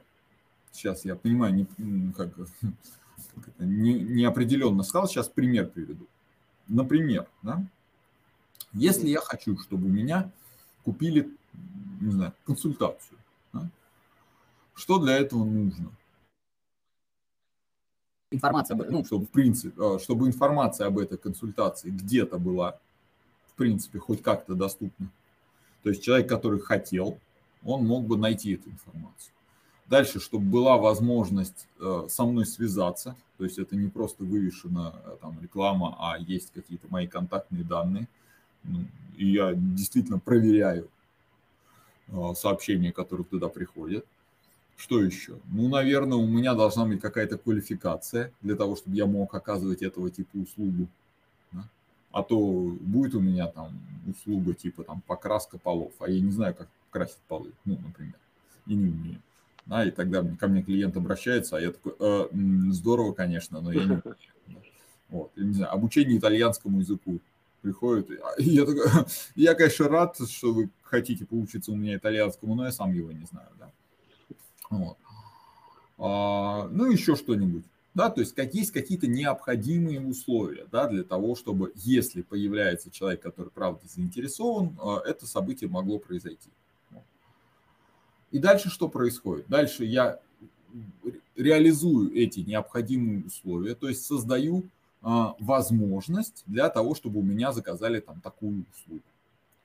[0.71, 2.33] Сейчас я понимаю, не, как,
[3.35, 6.07] как это, не, неопределенно сказал, сейчас пример приведу.
[6.67, 7.63] Например, да,
[8.71, 10.31] Если я хочу, чтобы у меня
[10.83, 11.29] купили,
[12.01, 13.19] не знаю, консультацию,
[13.51, 13.69] да,
[14.73, 15.91] что для этого нужно?
[18.33, 22.79] Информация, ну, чтобы в принципе, а, чтобы информация об этой консультации где-то была,
[23.47, 25.09] в принципе, хоть как-то доступна.
[25.83, 27.19] То есть человек, который хотел,
[27.63, 29.31] он мог бы найти эту информацию.
[29.87, 35.17] Дальше, чтобы была возможность э, со мной связаться, то есть это не просто вывешена э,
[35.21, 38.07] там реклама, а есть какие-то мои контактные данные,
[38.63, 38.85] ну,
[39.17, 40.89] и я действительно проверяю
[42.07, 44.05] э, сообщения, которые туда приходят.
[44.75, 45.39] Что еще?
[45.51, 50.09] Ну, наверное, у меня должна быть какая-то квалификация для того, чтобы я мог оказывать этого
[50.09, 50.87] типа услугу.
[51.51, 51.63] Да?
[52.11, 56.55] А то будет у меня там услуга типа там покраска полов, а я не знаю,
[56.55, 58.15] как красить полы, ну, например,
[58.67, 59.21] и не умею.
[59.65, 62.27] Да, и тогда ко мне клиент обращается, а я такой, э,
[62.71, 64.03] здорово, конечно, но я не умею.
[65.09, 67.19] Вот, я не знаю, обучение итальянскому языку
[67.61, 68.09] приходит.
[68.39, 68.83] И я такой,
[69.35, 73.25] я, конечно, рад, что вы хотите поучиться у меня итальянскому, но я сам его не
[73.25, 73.71] знаю, да.
[74.77, 74.97] Вот.
[75.97, 77.63] А, ну, еще что-нибудь.
[77.93, 83.21] Да, то есть как есть какие-то необходимые условия да, для того, чтобы, если появляется человек,
[83.21, 86.49] который правда заинтересован, а, это событие могло произойти.
[88.31, 89.47] И дальше что происходит?
[89.47, 90.19] Дальше я
[91.35, 94.63] реализую эти необходимые условия, то есть создаю
[95.03, 99.03] а, возможность для того, чтобы у меня заказали там такую услугу.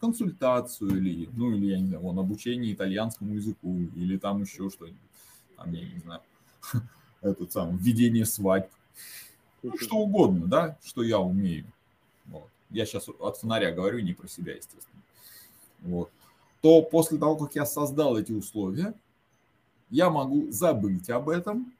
[0.00, 5.00] Консультацию или, ну или, я не знаю, вон, обучение итальянскому языку или там еще что-нибудь.
[5.56, 6.20] Там, я не знаю,
[7.20, 8.70] этот сам, введение свадьб.
[9.62, 11.66] Ну, что угодно, да, что я умею.
[12.26, 12.48] Вот.
[12.70, 15.02] Я сейчас от фонаря говорю, не про себя, естественно.
[15.80, 16.10] Вот
[16.60, 18.94] то после того, как я создал эти условия,
[19.90, 21.72] я могу забыть об этом,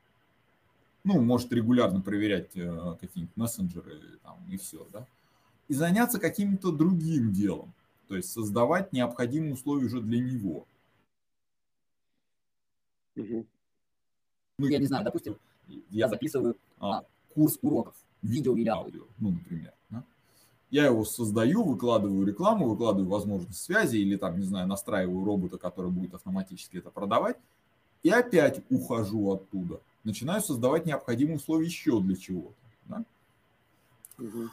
[1.04, 5.06] ну, может регулярно проверять э, какие-нибудь мессенджеры там, и все, да,
[5.68, 7.72] и заняться каким-то другим делом,
[8.08, 10.66] то есть создавать необходимые условия уже для него.
[13.16, 13.46] Угу.
[14.58, 15.36] Ну, я не знаю, допустим,
[15.90, 19.72] я записываю а, курс уроков, видео или аудио, ну, например.
[19.90, 20.02] Да?
[20.70, 25.90] Я его создаю, выкладываю рекламу, выкладываю возможность связи или там, не знаю, настраиваю робота, который
[25.90, 27.36] будет автоматически это продавать.
[28.02, 29.80] И опять ухожу оттуда.
[30.04, 32.54] Начинаю создавать необходимые условия еще для чего-то.
[32.86, 33.04] Да?
[34.18, 34.48] Угу.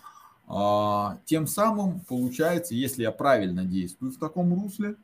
[0.47, 4.95] А, тем самым получается, если я правильно действую в таком русле,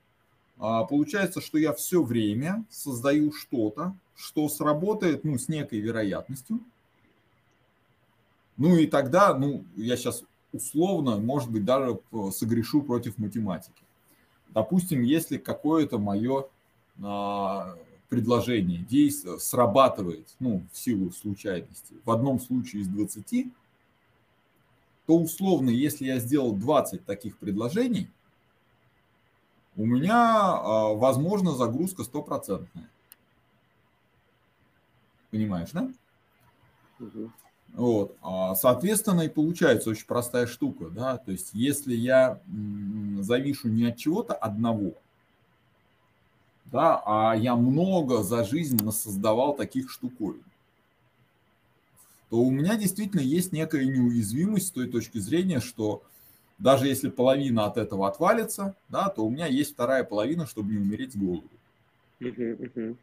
[0.60, 6.60] а, получается, что я все время создаю что-то, что сработает ну, с некой вероятностью.
[8.58, 10.24] Ну и тогда, ну, я сейчас
[10.54, 12.00] условно, может быть, даже
[12.32, 13.82] согрешу против математики.
[14.50, 16.46] Допустим, если какое-то мое
[17.02, 17.76] а,
[18.10, 23.48] предложение действие срабатывает, ну, в силу случайности, в одном случае из 20,
[25.06, 28.10] то условно, если я сделал 20 таких предложений,
[29.76, 32.90] у меня, а, возможно, загрузка стопроцентная.
[35.32, 35.90] Понимаешь, да?
[37.00, 37.32] Угу.
[37.74, 38.18] Вот.
[38.22, 42.42] А, соответственно, и получается очень простая штука, да, то есть если я
[43.20, 44.94] завишу не от чего-то одного,
[46.66, 50.44] да, а я много за жизнь создавал таких штуковин,
[52.32, 56.02] то у меня действительно есть некая неуязвимость с той точки зрения, что
[56.60, 60.78] даже если половина от этого отвалится, да, то у меня есть вторая половина, чтобы не
[60.78, 61.50] умереть с голоду.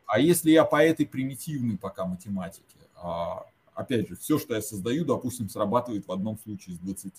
[0.06, 2.64] А если я по этой примитивной пока математике
[2.96, 7.12] а, опять же, все, что я создаю, допустим, срабатывает в одном случае из 20.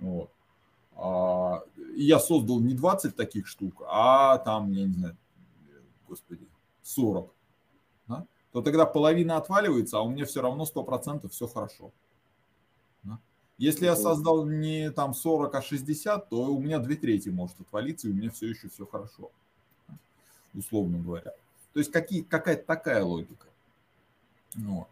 [0.00, 0.30] Вот.
[0.96, 1.62] А,
[1.96, 5.16] я создал не 20 таких штук, а там, я не знаю,
[6.06, 6.46] господи,
[6.82, 7.32] 40.
[8.52, 11.92] То тогда половина отваливается, а у меня все равно 100% все хорошо.
[13.58, 18.08] Если я создал не там 40, а 60, то у меня две трети может отвалиться,
[18.08, 19.30] и у меня все еще все хорошо.
[20.52, 21.32] Условно говоря.
[21.72, 23.46] То есть какие, какая-то такая логика.
[24.56, 24.88] Вот.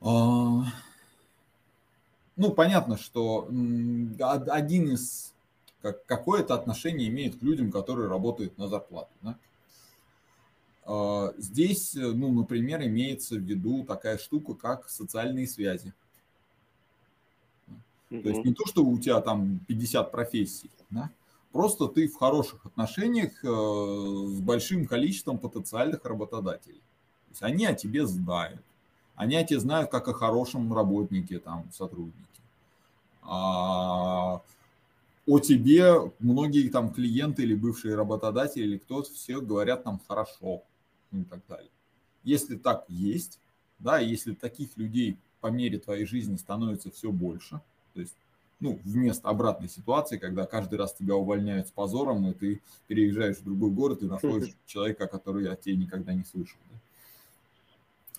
[0.00, 0.64] А,
[2.36, 5.32] ну, понятно, что один из
[5.80, 9.10] какое-то отношение имеет к людям, которые работают на зарплату.
[9.22, 9.38] Да?
[10.86, 15.92] А, здесь, ну, например, имеется в виду такая штука, как социальные связи.
[18.10, 21.10] То есть не то, что у тебя там 50 профессий, да?
[21.54, 26.80] просто ты в хороших отношениях э, с большим количеством потенциальных работодателей.
[26.80, 28.60] То есть они о тебе знают.
[29.14, 32.18] Они о тебе знают как о хорошем работнике, там, сотруднике.
[33.22, 34.42] А
[35.26, 40.62] о тебе многие там клиенты или бывшие работодатели или кто-то все говорят нам хорошо
[41.22, 41.70] и так далее.
[42.22, 43.38] Если так есть,
[43.78, 47.60] да, если таких людей по мере твоей жизни становится все больше,
[47.92, 48.14] то есть,
[48.60, 53.44] ну, вместо обратной ситуации, когда каждый раз тебя увольняют с позором, и ты переезжаешь в
[53.44, 56.58] другой город и находишь человека, который от тебя никогда не слышал.
[56.70, 56.78] Да?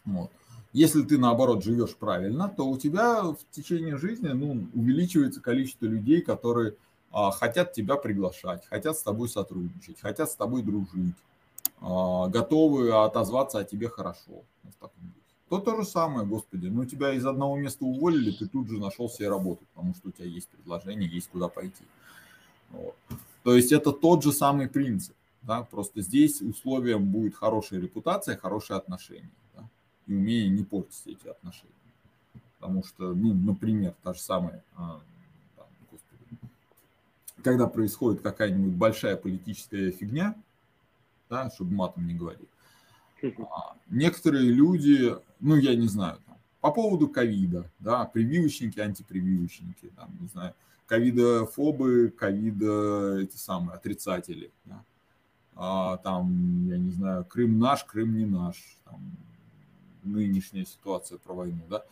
[0.06, 0.32] Вот.
[0.72, 6.22] Если ты, наоборот, живешь правильно, то у тебя в течение жизни ну, увеличивается количество людей,
[6.22, 6.76] которые
[7.12, 11.16] а, хотят тебя приглашать, хотят с тобой сотрудничать, хотят с тобой дружить,
[11.86, 14.44] готовы отозваться о тебе хорошо.
[15.50, 19.08] То то же самое, господи, ну тебя из одного места уволили, ты тут же нашел
[19.08, 21.84] себе работу, потому что у тебя есть предложение, есть куда пойти.
[22.72, 22.96] Вот.
[23.44, 25.16] То есть это тот же самый принцип.
[25.44, 25.62] Да?
[25.62, 29.30] Просто здесь условием будет хорошая репутация, хорошие отношения.
[29.56, 29.70] Да?
[30.08, 31.72] И умение не портить эти отношения.
[32.60, 35.00] Потому что, ну, например, та же самая, а,
[35.56, 36.40] там, господи,
[37.44, 40.36] когда происходит какая-нибудь большая политическая фигня,
[41.30, 42.50] да, чтобы матом не говорить,
[43.24, 50.16] а, некоторые люди, ну, я не знаю, там, по поводу ковида, да, прививочники, антипрививочники, там,
[50.20, 50.54] не знаю,
[50.88, 54.84] ковидофобы, ковида, эти самые, отрицатели, да.
[55.56, 59.00] а, там, я не знаю, Крым наш, Крым не наш, там,
[60.04, 61.84] нынешняя ситуация про войну, да,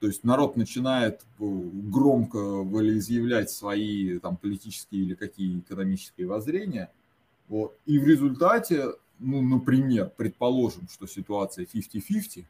[0.00, 6.90] то есть народ начинает громко волеизъявлять свои там политические или какие экономические воззрения,
[7.48, 12.44] вот, и в результате ну, например, предположим, что ситуация 50-50,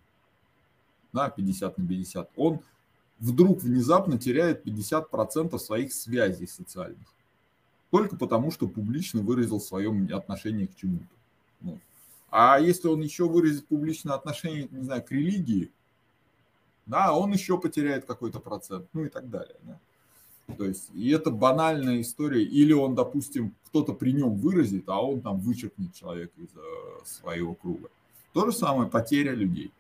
[1.13, 2.61] да, 50 на 50, он
[3.19, 7.07] вдруг внезапно теряет 50% своих связей социальных.
[7.91, 11.07] Только потому, что публично выразил свое отношение к чему-то.
[11.63, 11.81] Ну.
[12.31, 15.73] А если он еще выразит публичное отношение, не знаю, к религии,
[16.85, 19.57] да, он еще потеряет какой-то процент, ну и так далее.
[19.63, 19.79] Да.
[20.57, 22.43] То есть, и это банальная история.
[22.43, 27.55] Или он, допустим, кто-то при нем выразит, а он там вычеркнет человека из э, своего
[27.55, 27.91] круга.
[28.33, 29.71] То же самое потеря людей.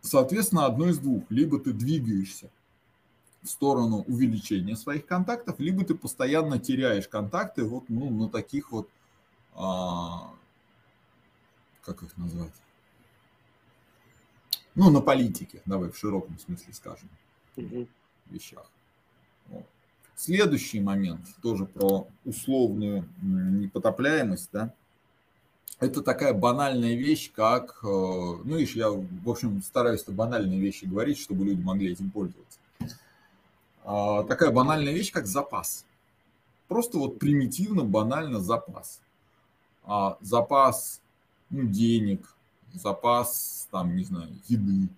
[0.00, 1.24] Соответственно, одно из двух.
[1.30, 2.50] Либо ты двигаешься
[3.42, 8.88] в сторону увеличения своих контактов, либо ты постоянно теряешь контакты вот ну, на таких вот,
[9.54, 10.32] а,
[11.82, 12.54] как их назвать,
[14.74, 17.08] ну, на политике, давай в широком смысле скажем,
[17.56, 17.86] угу.
[18.30, 18.66] вещах.
[20.16, 24.72] Следующий момент, тоже про условную непотопляемость, да,
[25.80, 31.18] это такая банальная вещь, как, э, ну, видишь, я, в общем, стараюсь банальные вещи говорить,
[31.18, 32.58] чтобы люди могли этим пользоваться.
[33.84, 35.84] А, такая банальная вещь, как запас.
[36.68, 39.00] Просто вот примитивно, банально запас.
[39.84, 41.00] А, запас
[41.50, 42.34] ну, денег,
[42.72, 44.88] запас, там, не знаю, еды,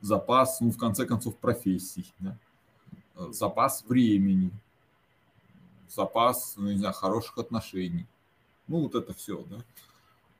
[0.00, 2.12] запас, ну, в конце концов, профессий.
[2.18, 2.36] Да?
[3.16, 4.50] Э, запас времени,
[5.88, 8.06] запас, ну, не знаю, хороших отношений.
[8.68, 9.56] Ну, вот это все, да.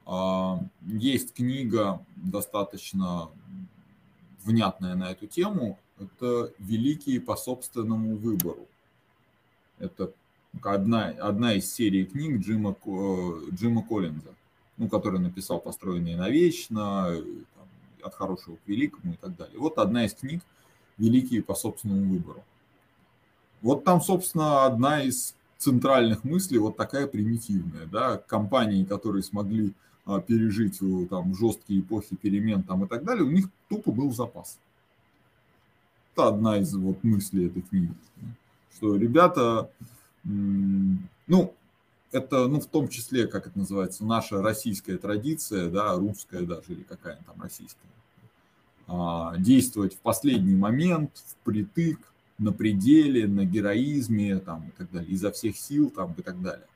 [0.05, 3.31] А, есть книга достаточно
[4.45, 5.79] внятная на эту тему.
[5.99, 8.67] Это «Великие по собственному выбору».
[9.79, 10.13] Это
[10.63, 12.77] одна, одна из серий книг Джима,
[13.53, 14.35] Джима Коллинза,
[14.77, 17.17] ну, который написал «Построенные навечно»,
[17.55, 17.69] там,
[18.03, 19.59] «От хорошего к великому» и так далее.
[19.59, 20.43] Вот одна из книг
[20.99, 22.45] «Великие по собственному выбору».
[23.67, 29.73] Вот там, собственно, одна из центральных мыслей вот такая примитивная, да, компании, которые смогли
[30.05, 34.13] а, пережить э, там жесткие эпохи перемен там и так далее, у них тупо был
[34.13, 34.61] запас.
[36.13, 37.93] Это одна из вот мыслей этой книги,
[38.73, 39.69] что ребята,
[40.23, 41.53] ну,
[42.13, 46.85] это, ну, в том числе, как это называется, наша российская традиция, да, русская даже, или
[46.85, 47.89] какая там российская,
[48.87, 51.99] а, действовать в последний момент, впритык,
[52.39, 56.67] на пределе, на героизме там, и так далее, изо всех сил там, и так далее.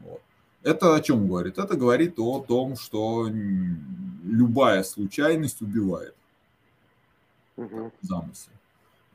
[0.00, 0.20] Вот.
[0.62, 1.58] Это о чем говорит?
[1.58, 3.28] Это говорит о том, что
[4.22, 6.14] любая случайность убивает
[7.56, 7.92] угу.
[8.02, 8.52] замысел.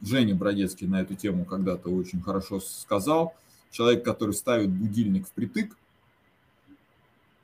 [0.02, 3.36] Женя Бродецкий на эту тему когда-то очень хорошо сказал.
[3.69, 5.78] Человек, который ставит будильник впритык,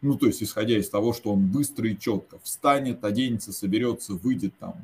[0.02, 4.54] ну, то есть, исходя из того, что он быстро и четко встанет, оденется, соберется, выйдет,
[4.58, 4.82] там,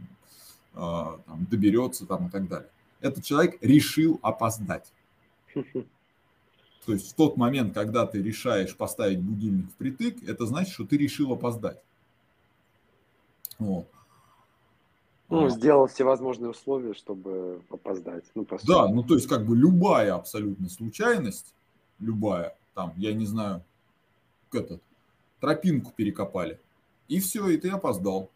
[0.75, 4.91] э, там, доберется там, и так далее этот человек решил опоздать.
[5.53, 10.97] То есть в тот момент, когда ты решаешь поставить будильник впритык, это значит, что ты
[10.97, 11.81] решил опоздать.
[13.59, 13.89] Вот.
[15.29, 15.49] Ну, а.
[15.49, 18.23] сделал все возможные условия, чтобы опоздать.
[18.35, 18.69] Ну, по сути.
[18.69, 21.53] Да, ну то есть как бы любая абсолютно случайность,
[21.99, 23.63] любая, там, я не знаю,
[24.53, 24.81] этот,
[25.41, 26.59] тропинку перекопали,
[27.09, 28.31] и все, и ты опоздал.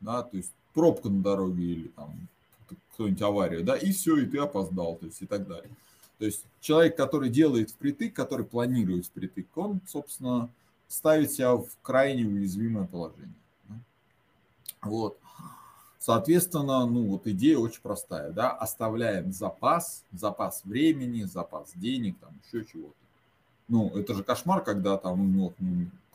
[0.00, 2.28] Да, то есть пробка на дороге или там
[2.68, 5.70] какую-нибудь аварию, да, и все, и ты опоздал, то есть и так далее.
[6.18, 10.48] То есть человек, который делает впритык, который планирует впритык, он, собственно,
[10.88, 13.34] ставит себя в крайне уязвимое положение.
[14.82, 15.18] Вот.
[15.98, 22.64] Соответственно, ну вот идея очень простая, да, оставляем запас, запас времени, запас денег, там еще
[22.64, 22.94] чего-то.
[23.68, 25.52] Ну, это же кошмар, когда там ну,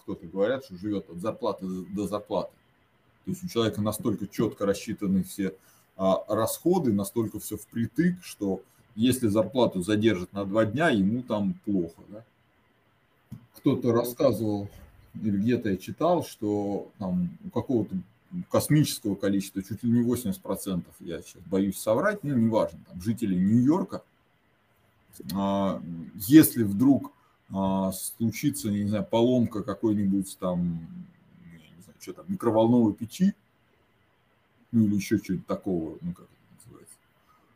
[0.02, 2.52] кто-то говорят, что живет от зарплаты до зарплаты.
[3.26, 5.56] То есть у человека настолько четко рассчитаны все
[5.98, 8.62] расходы, настолько все впритык, что
[8.96, 12.02] если зарплату задержат на два дня, ему там плохо.
[12.10, 12.24] Да?
[13.58, 14.70] Кто-то рассказывал,
[15.16, 17.96] или где-то я читал, что там у какого-то
[18.50, 24.04] космического количества, чуть ли не 80%, я сейчас боюсь соврать, ну, неважно, там, жителей Нью-Йорка,
[25.34, 25.82] а,
[26.16, 27.12] если вдруг
[27.54, 30.88] а, случится, не знаю, поломка какой-нибудь там,
[31.52, 33.34] не знаю, что там, микроволновой печи,
[34.78, 36.96] ну, или еще что-нибудь такого, ну, как это называется,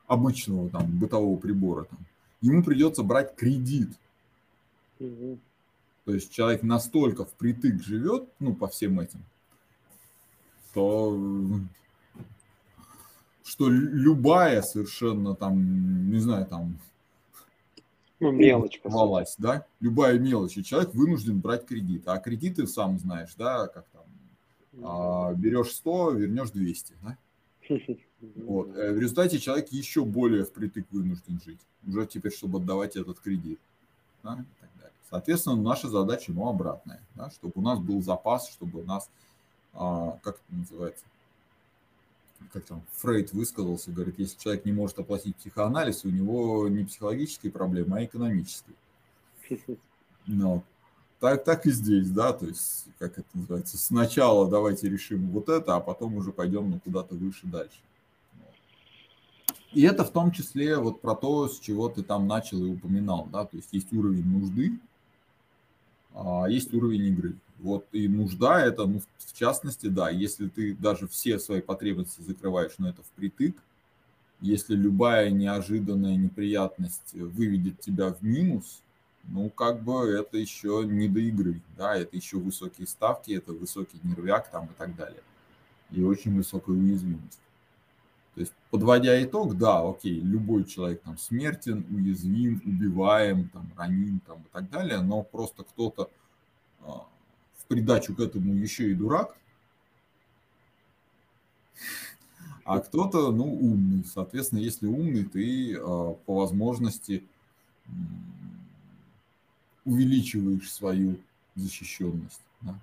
[0.07, 1.99] обычного там бытового прибора, там,
[2.41, 3.89] ему придется брать кредит.
[4.99, 5.37] Угу.
[6.05, 9.23] То есть человек настолько впритык живет, ну, по всем этим,
[10.73, 11.19] то
[13.43, 16.79] что любая совершенно там, не знаю, там
[18.19, 23.35] ну, мелочь, валась, да, любая мелочь, и человек вынужден брать кредит, а кредиты сам знаешь,
[23.35, 23.85] да, как
[24.83, 27.17] а, берешь 100, вернешь 200, да?
[28.35, 28.75] Вот.
[28.75, 33.59] Э, в результате человек еще более впритык вынужден жить, уже теперь, чтобы отдавать этот кредит.
[34.21, 34.93] Да, и так далее.
[35.09, 39.09] Соответственно, наша задача, ну, обратная, да, чтобы у нас был запас, чтобы у нас
[39.73, 41.05] а, как это называется,
[42.51, 47.51] как там Фрейд высказался, говорит, если человек не может оплатить психоанализ, у него не психологические
[47.51, 48.75] проблемы, а экономические.
[50.27, 50.63] Но
[51.21, 55.75] так, так и здесь, да, то есть, как это называется, сначала давайте решим вот это,
[55.75, 57.77] а потом уже пойдем ну, куда-то выше дальше.
[59.71, 63.29] И это в том числе вот про то, с чего ты там начал и упоминал,
[63.31, 64.79] да, то есть есть уровень нужды,
[66.15, 67.35] а есть уровень игры.
[67.59, 72.73] Вот и нужда это, ну, в частности, да, если ты даже все свои потребности закрываешь,
[72.79, 73.55] но это впритык,
[74.41, 78.81] если любая неожиданная неприятность выведет тебя в минус,
[79.23, 83.99] ну, как бы это еще не до игры, да, это еще высокие ставки, это высокий
[84.03, 85.21] нервяк там и так далее.
[85.91, 87.39] И очень высокая уязвимость.
[88.33, 94.39] То есть, подводя итог, да, окей, любой человек там смертен, уязвим, убиваем, там, раним там
[94.39, 96.09] и так далее, но просто кто-то
[96.81, 97.05] а,
[97.71, 99.37] придачу к этому еще и дурак,
[102.65, 104.03] а кто-то, ну, умный.
[104.03, 107.23] Соответственно, если умный, ты а, по возможности
[109.85, 111.17] увеличиваешь свою
[111.55, 112.41] защищенность.
[112.61, 112.79] Да?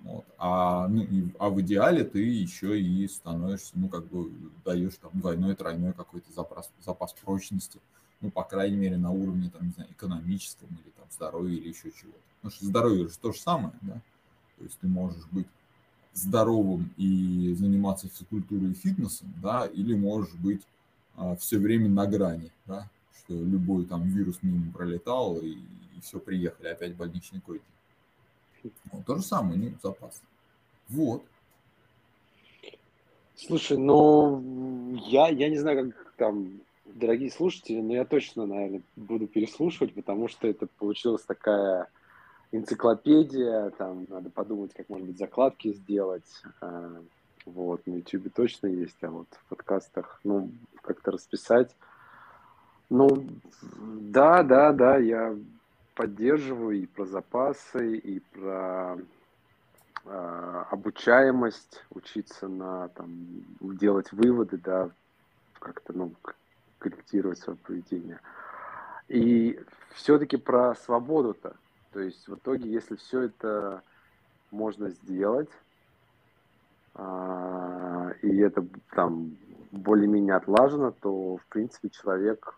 [0.00, 0.24] Вот.
[0.38, 4.30] А, ну, и, а в идеале ты еще и становишься, ну, как бы
[4.64, 7.80] даешь там двойной, тройной какой-то запас, запас прочности.
[8.20, 11.90] Ну, по крайней мере, на уровне, там, не знаю, экономическом или там здоровья или еще
[11.90, 12.18] чего-то.
[12.36, 14.00] Потому что здоровье же то же самое, да.
[14.56, 15.46] То есть ты можешь быть
[16.14, 20.62] здоровым и заниматься физкультурой и фитнесом, да, или можешь быть
[21.16, 22.88] а, все время на грани, да,
[23.18, 25.58] что любой там вирус мимо пролетал и,
[25.98, 27.64] и все, приехали, опять больничный койки.
[28.92, 30.22] Вот, то же самое, ну, запас.
[30.88, 31.22] Вот.
[33.36, 39.26] Слушай, ну, я, я не знаю, как там дорогие слушатели, но я точно, наверное, буду
[39.26, 41.88] переслушивать, потому что это получилась такая
[42.50, 46.42] энциклопедия, там надо подумать, как, может быть, закладки сделать.
[46.60, 47.00] А,
[47.44, 50.50] вот, на YouTube точно есть, а вот в подкастах, ну,
[50.82, 51.74] как-то расписать.
[52.90, 53.28] Ну,
[53.72, 55.36] да, да, да, я
[55.98, 58.96] поддерживаю и про запасы, и про
[60.04, 63.10] э, обучаемость, учиться на, там,
[63.60, 64.90] делать выводы, да,
[65.58, 66.12] как-то, ну,
[66.78, 68.20] корректировать свое поведение.
[69.08, 69.58] И
[69.94, 71.56] все-таки про свободу-то,
[71.92, 73.82] то есть в итоге, если все это
[74.52, 75.50] можно сделать,
[76.94, 79.36] а, и это там
[79.72, 82.56] более-менее отлажено, то в принципе человек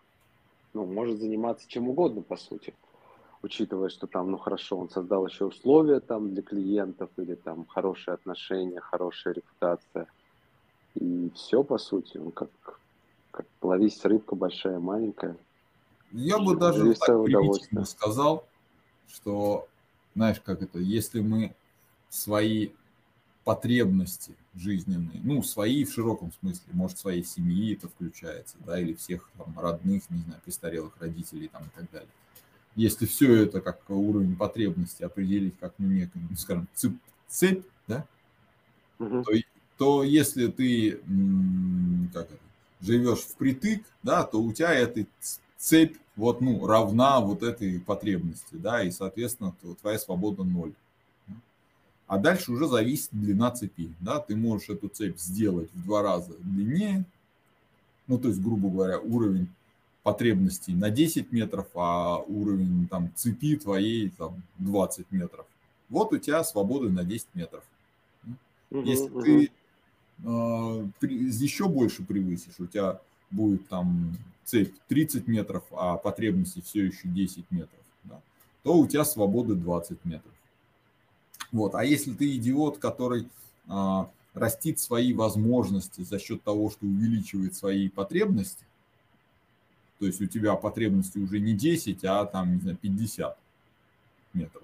[0.75, 2.75] ну, может заниматься чем угодно, по сути.
[3.43, 8.13] Учитывая, что там, ну хорошо, он создал еще условия там для клиентов или там хорошие
[8.13, 10.07] отношения, хорошая репутация.
[10.93, 12.49] И все, по сути, он как,
[13.31, 15.37] как ловись рыбка большая, маленькая.
[16.11, 18.45] Я бы даже так сказал,
[19.07, 19.67] что,
[20.13, 21.55] знаешь, как это, если мы
[22.09, 22.71] свои
[23.43, 29.29] потребности жизненные, ну, свои в широком смысле, может, своей семьи это включается, да, или всех
[29.37, 32.09] там, родных, не знаю, престарелых родителей там и так далее.
[32.75, 36.95] Если все это как уровень потребности определить как, ну, некую, ну, скажем, цепь,
[37.27, 38.05] цепь да,
[38.97, 39.23] угу.
[39.23, 39.31] то,
[39.77, 41.01] то если ты
[42.13, 42.39] как это,
[42.79, 45.07] живешь впритык, да, то у тебя этой
[45.57, 50.73] цепь вот, ну, равна вот этой потребности, да, и, соответственно, твоя свобода ноль.
[52.07, 53.93] А дальше уже зависит длина цепи.
[54.01, 54.19] Да?
[54.19, 57.05] Ты можешь эту цепь сделать в два раза длиннее,
[58.07, 59.47] ну, то есть, грубо говоря, уровень
[60.03, 65.45] потребностей на 10 метров, а уровень там, цепи твоей там, 20 метров.
[65.89, 67.63] Вот у тебя свободы на 10 метров.
[68.71, 69.51] Если угу, ты
[70.23, 72.99] э, еще больше превысишь, у тебя
[73.29, 78.21] будет там цепь 30 метров, а потребности все еще 10 метров, да,
[78.63, 80.31] то у тебя свободы 20 метров.
[81.51, 81.75] Вот.
[81.75, 83.27] А если ты идиот, который
[83.67, 88.63] а, растит свои возможности за счет того, что увеличивает свои потребности,
[90.01, 93.37] то есть у тебя потребности уже не 10, а там, не знаю, 50
[94.33, 94.63] метров,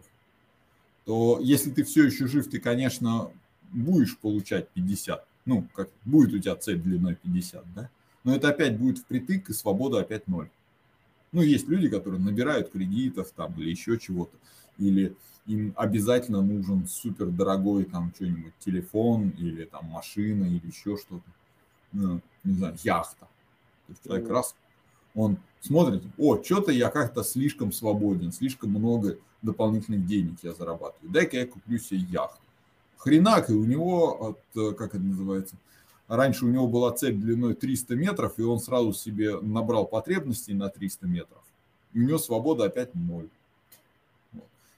[1.05, 3.29] то если ты все еще жив, ты, конечно,
[3.71, 5.23] будешь получать 50.
[5.45, 7.87] Ну, как будет у тебя цель длиной 50, да?
[8.23, 10.49] Но это опять будет впритык, и свобода опять ноль.
[11.31, 14.35] Ну, есть люди, которые набирают кредитов там или еще чего-то,
[14.79, 15.15] или
[15.45, 21.29] им обязательно нужен супер дорогой там что-нибудь телефон или там машина или еще что-то,
[21.93, 23.27] ну, не знаю, яхта.
[23.85, 24.55] То есть человек раз,
[25.17, 31.37] он смотрит, о, что-то я как-то слишком свободен, слишком много дополнительных денег я зарабатываю, дай-ка
[31.37, 32.39] я куплю себе яхту.
[32.97, 35.55] Хренак, и у него, от, э, как это называется,
[36.07, 40.69] раньше у него была цепь длиной 300 метров, и он сразу себе набрал потребностей на
[40.69, 41.41] 300 метров.
[41.93, 43.27] И у него свобода опять ноль.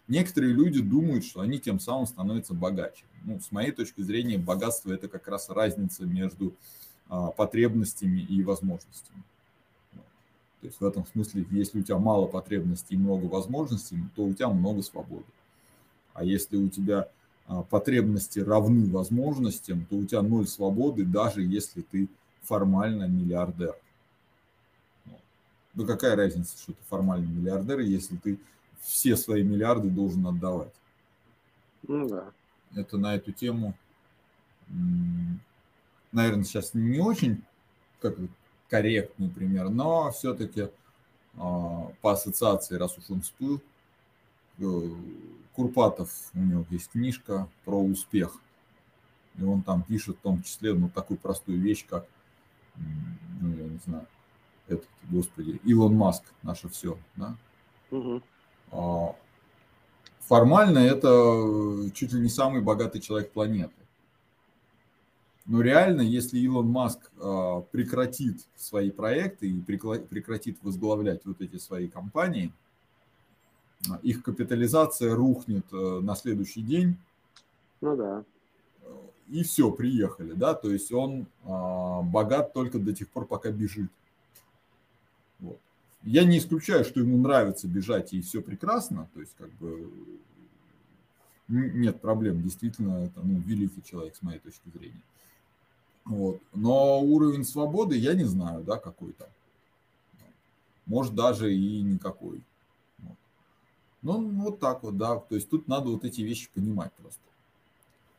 [0.07, 3.03] Некоторые люди думают, что они тем самым становятся богаче.
[3.25, 6.53] Ну, с моей точки зрения, богатство– это как раз разница между
[7.09, 9.23] а, потребностями и возможностями.
[10.61, 14.33] То есть в этом смысле, если у тебя мало потребностей и много возможностей, то у
[14.33, 15.25] тебя много свободы.
[16.13, 17.09] А если у тебя
[17.47, 22.09] а, потребности равны возможностям, то у тебя ноль свободы, даже если ты
[22.41, 23.75] формально миллиардер.
[25.75, 28.39] Ну какая разница, что ты формальный миллиардер, если ты
[28.81, 30.73] все свои миллиарды должен отдавать.
[31.87, 32.31] Ну да.
[32.75, 33.73] Это на эту тему,
[36.11, 37.43] наверное, сейчас не очень
[37.99, 38.17] как
[38.69, 40.69] корректный пример, но все-таки
[41.37, 43.61] а, по ассоциации, раз уж он всплыл,
[44.59, 44.81] э,
[45.53, 48.37] Курпатов, у него есть книжка про успех.
[49.37, 52.05] И он там пишет в том числе ну, такую простую вещь, как,
[52.75, 54.05] ну, я не знаю,
[54.67, 57.35] этот, господи, Илон Маск, наше все, да?
[57.91, 58.21] Угу.
[60.19, 63.73] Формально это э, чуть ли не самый богатый человек планеты.
[65.49, 71.87] Но реально, если Илон Маск а, прекратит свои проекты и прекратит возглавлять вот эти свои
[71.87, 72.53] компании,
[73.89, 76.97] а, их капитализация рухнет э, на следующий день.
[77.81, 78.23] Ну да.
[79.29, 83.91] И все, приехали, да, то есть он богат только до тех пор, пока бежит.
[85.39, 85.59] Вот.
[86.03, 89.91] Я не исключаю, что ему нравится бежать и все прекрасно, то есть как бы
[91.47, 95.01] нет проблем, действительно, это ну, великий человек с моей точки зрения.
[96.09, 96.41] Вот.
[96.55, 99.29] Но уровень свободы я не знаю, да, какой то
[100.87, 102.41] Может, даже и никакой.
[102.97, 103.15] Вот.
[104.01, 105.17] Ну, вот так вот, да.
[105.17, 107.21] То есть тут надо вот эти вещи понимать просто.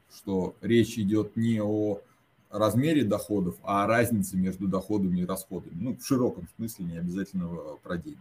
[0.09, 2.01] Что речь идет не о
[2.49, 5.75] размере доходов, а о разнице между доходами и расходами.
[5.75, 7.49] Ну, в широком смысле, не обязательно
[7.83, 8.19] про деньги.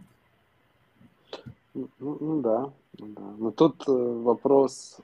[1.74, 3.34] Ну, ну, ну да, ну да.
[3.38, 4.98] Но тут э, вопрос,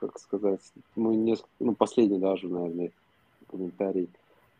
[0.00, 0.60] как сказать,
[0.96, 2.90] мы несколько, ну последний даже, наверное,
[3.50, 4.08] комментарий,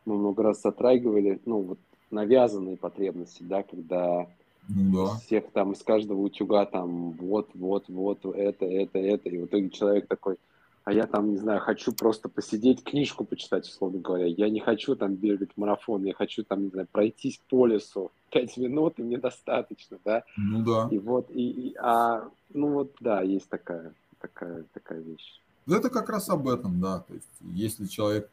[0.05, 1.78] мы много раз затрагивали, ну вот
[2.11, 4.26] навязанные потребности, да, когда
[4.68, 5.16] ну, да.
[5.16, 9.70] всех там из каждого утюга там вот, вот, вот, это, это, это, и в итоге
[9.70, 10.36] человек такой,
[10.84, 14.26] а я там, не знаю, хочу просто посидеть, книжку почитать, условно говоря.
[14.26, 18.57] Я не хочу там бегать марафон, я хочу там, не знаю, пройтись по лесу пять
[18.57, 20.24] минут, и мне достаточно, да?
[20.36, 20.88] Ну да.
[20.91, 25.41] И вот, и, и а, ну вот, да, есть такая, такая, такая вещь.
[25.68, 27.01] Это как раз об этом, да.
[27.01, 28.30] То есть, если человек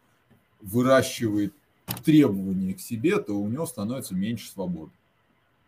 [0.61, 1.53] выращивает
[2.03, 4.91] требования к себе, то у него становится меньше свободы.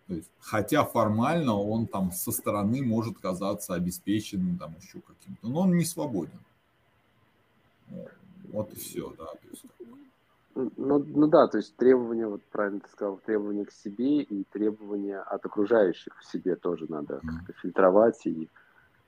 [0.08, 5.62] То есть, хотя формально он там со стороны может казаться обеспеченным, там еще каким-то, но
[5.62, 6.40] он не свободен.
[8.52, 9.28] Вот и все, да.
[10.56, 15.20] Ну, ну да, то есть требования, вот правильно ты сказал, требования к себе и требования
[15.20, 17.28] от окружающих в себе тоже надо mm-hmm.
[17.28, 18.26] как-то фильтровать.
[18.26, 18.50] И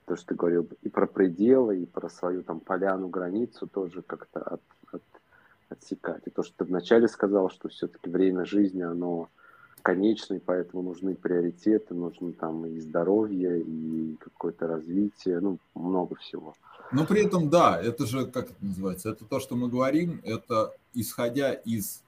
[0.06, 4.40] то, что ты говорил и про пределы, и про свою там поляну, границу тоже как-то
[4.40, 4.62] от,
[5.72, 6.22] отсекать.
[6.26, 9.28] И то, что ты вначале сказал, что все-таки время жизни, оно
[9.82, 16.54] конечное, поэтому нужны приоритеты, нужно там и здоровье, и какое-то развитие, ну, много всего.
[16.92, 20.74] Но при этом, да, это же, как это называется, это то, что мы говорим, это
[20.94, 22.02] исходя из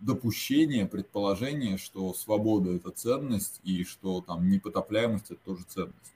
[0.00, 6.12] допущения, предположения, что свобода– это ценность, и что там непотопляемость– это тоже ценность.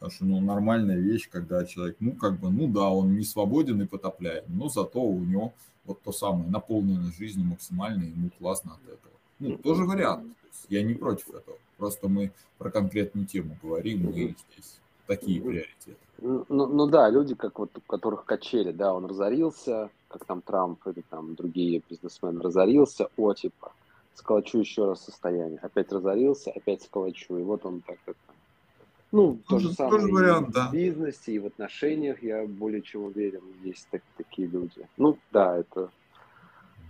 [0.00, 3.82] Потому что, ну, нормальная вещь, когда человек, ну, как бы, ну, да, он не свободен
[3.82, 5.52] и потопляет, но зато у него
[5.84, 9.12] вот то самое, наполненность жизнью максимально, ему классно от этого.
[9.40, 10.32] Ну, тоже вариант.
[10.70, 11.58] Я не против этого.
[11.76, 15.96] Просто мы про конкретную тему говорим, и здесь такие приоритеты.
[16.22, 20.40] Ну, ну, ну да, люди, как вот у которых качели, да, он разорился, как там
[20.40, 23.72] Трамп или там другие бизнесмены разорился, о, типа,
[24.14, 25.58] сколочу еще раз состояние.
[25.60, 27.36] Опять разорился, опять сколочу.
[27.36, 28.16] И вот он так это.
[29.12, 30.68] Ну, то же самое тоже вариант, и да.
[30.68, 34.86] в бизнесе, и в отношениях, я более чем уверен, есть так, такие люди.
[34.96, 35.90] Ну, да, это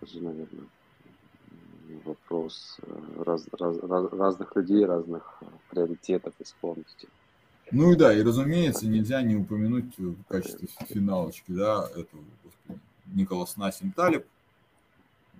[0.00, 0.66] тоже, наверное,
[2.04, 7.08] вопрос э, раз, раз, раз, разных людей, разных э, приоритетов и склонностей.
[7.72, 12.22] Ну и да, и разумеется, нельзя не упомянуть в качестве финалочки, да, этого
[13.06, 14.26] Николас Насим Талиб.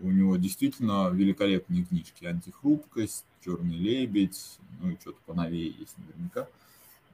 [0.00, 6.48] У него действительно великолепные книжки «Антихрупкость», «Черный лебедь», ну и что-то поновее есть наверняка.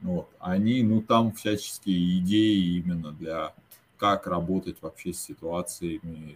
[0.01, 0.29] Вот.
[0.39, 3.53] Они, ну там всяческие идеи именно для
[3.97, 6.35] как работать вообще с ситуациями,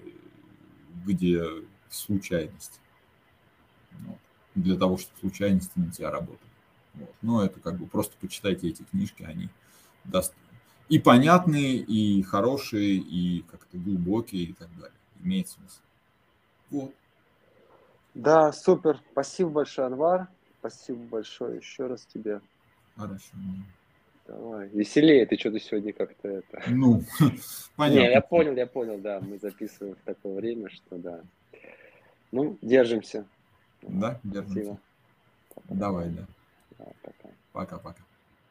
[1.05, 1.43] где
[1.89, 2.79] случайность.
[4.05, 4.17] Вот.
[4.55, 6.39] Для того, чтобы случайности на тебя работали.
[6.95, 7.13] Вот.
[7.21, 9.49] Но это как бы просто почитайте эти книжки, они
[10.03, 10.33] даст
[10.89, 14.97] и понятные, и хорошие, и как-то глубокие и так далее.
[15.23, 15.79] Имеет смысл.
[16.69, 16.93] Вот.
[18.13, 18.99] Да, супер.
[19.13, 20.27] Спасибо большое, Анвар.
[20.59, 22.41] Спасибо большое еще раз тебе.
[22.95, 23.33] Хорошо.
[24.27, 24.69] Давай.
[24.69, 26.63] Веселее ты что-то сегодня как-то это.
[26.67, 27.03] Ну,
[27.75, 27.99] понятно.
[27.99, 29.19] Не, я понял, я понял, да.
[29.19, 31.21] Мы записываем в такое время, что да.
[32.31, 33.25] Ну, держимся.
[33.81, 34.51] Да, держимся.
[34.51, 34.79] Спасибо.
[35.69, 36.27] Давай, да.
[37.01, 37.29] Пока.
[37.51, 38.01] Пока-пока.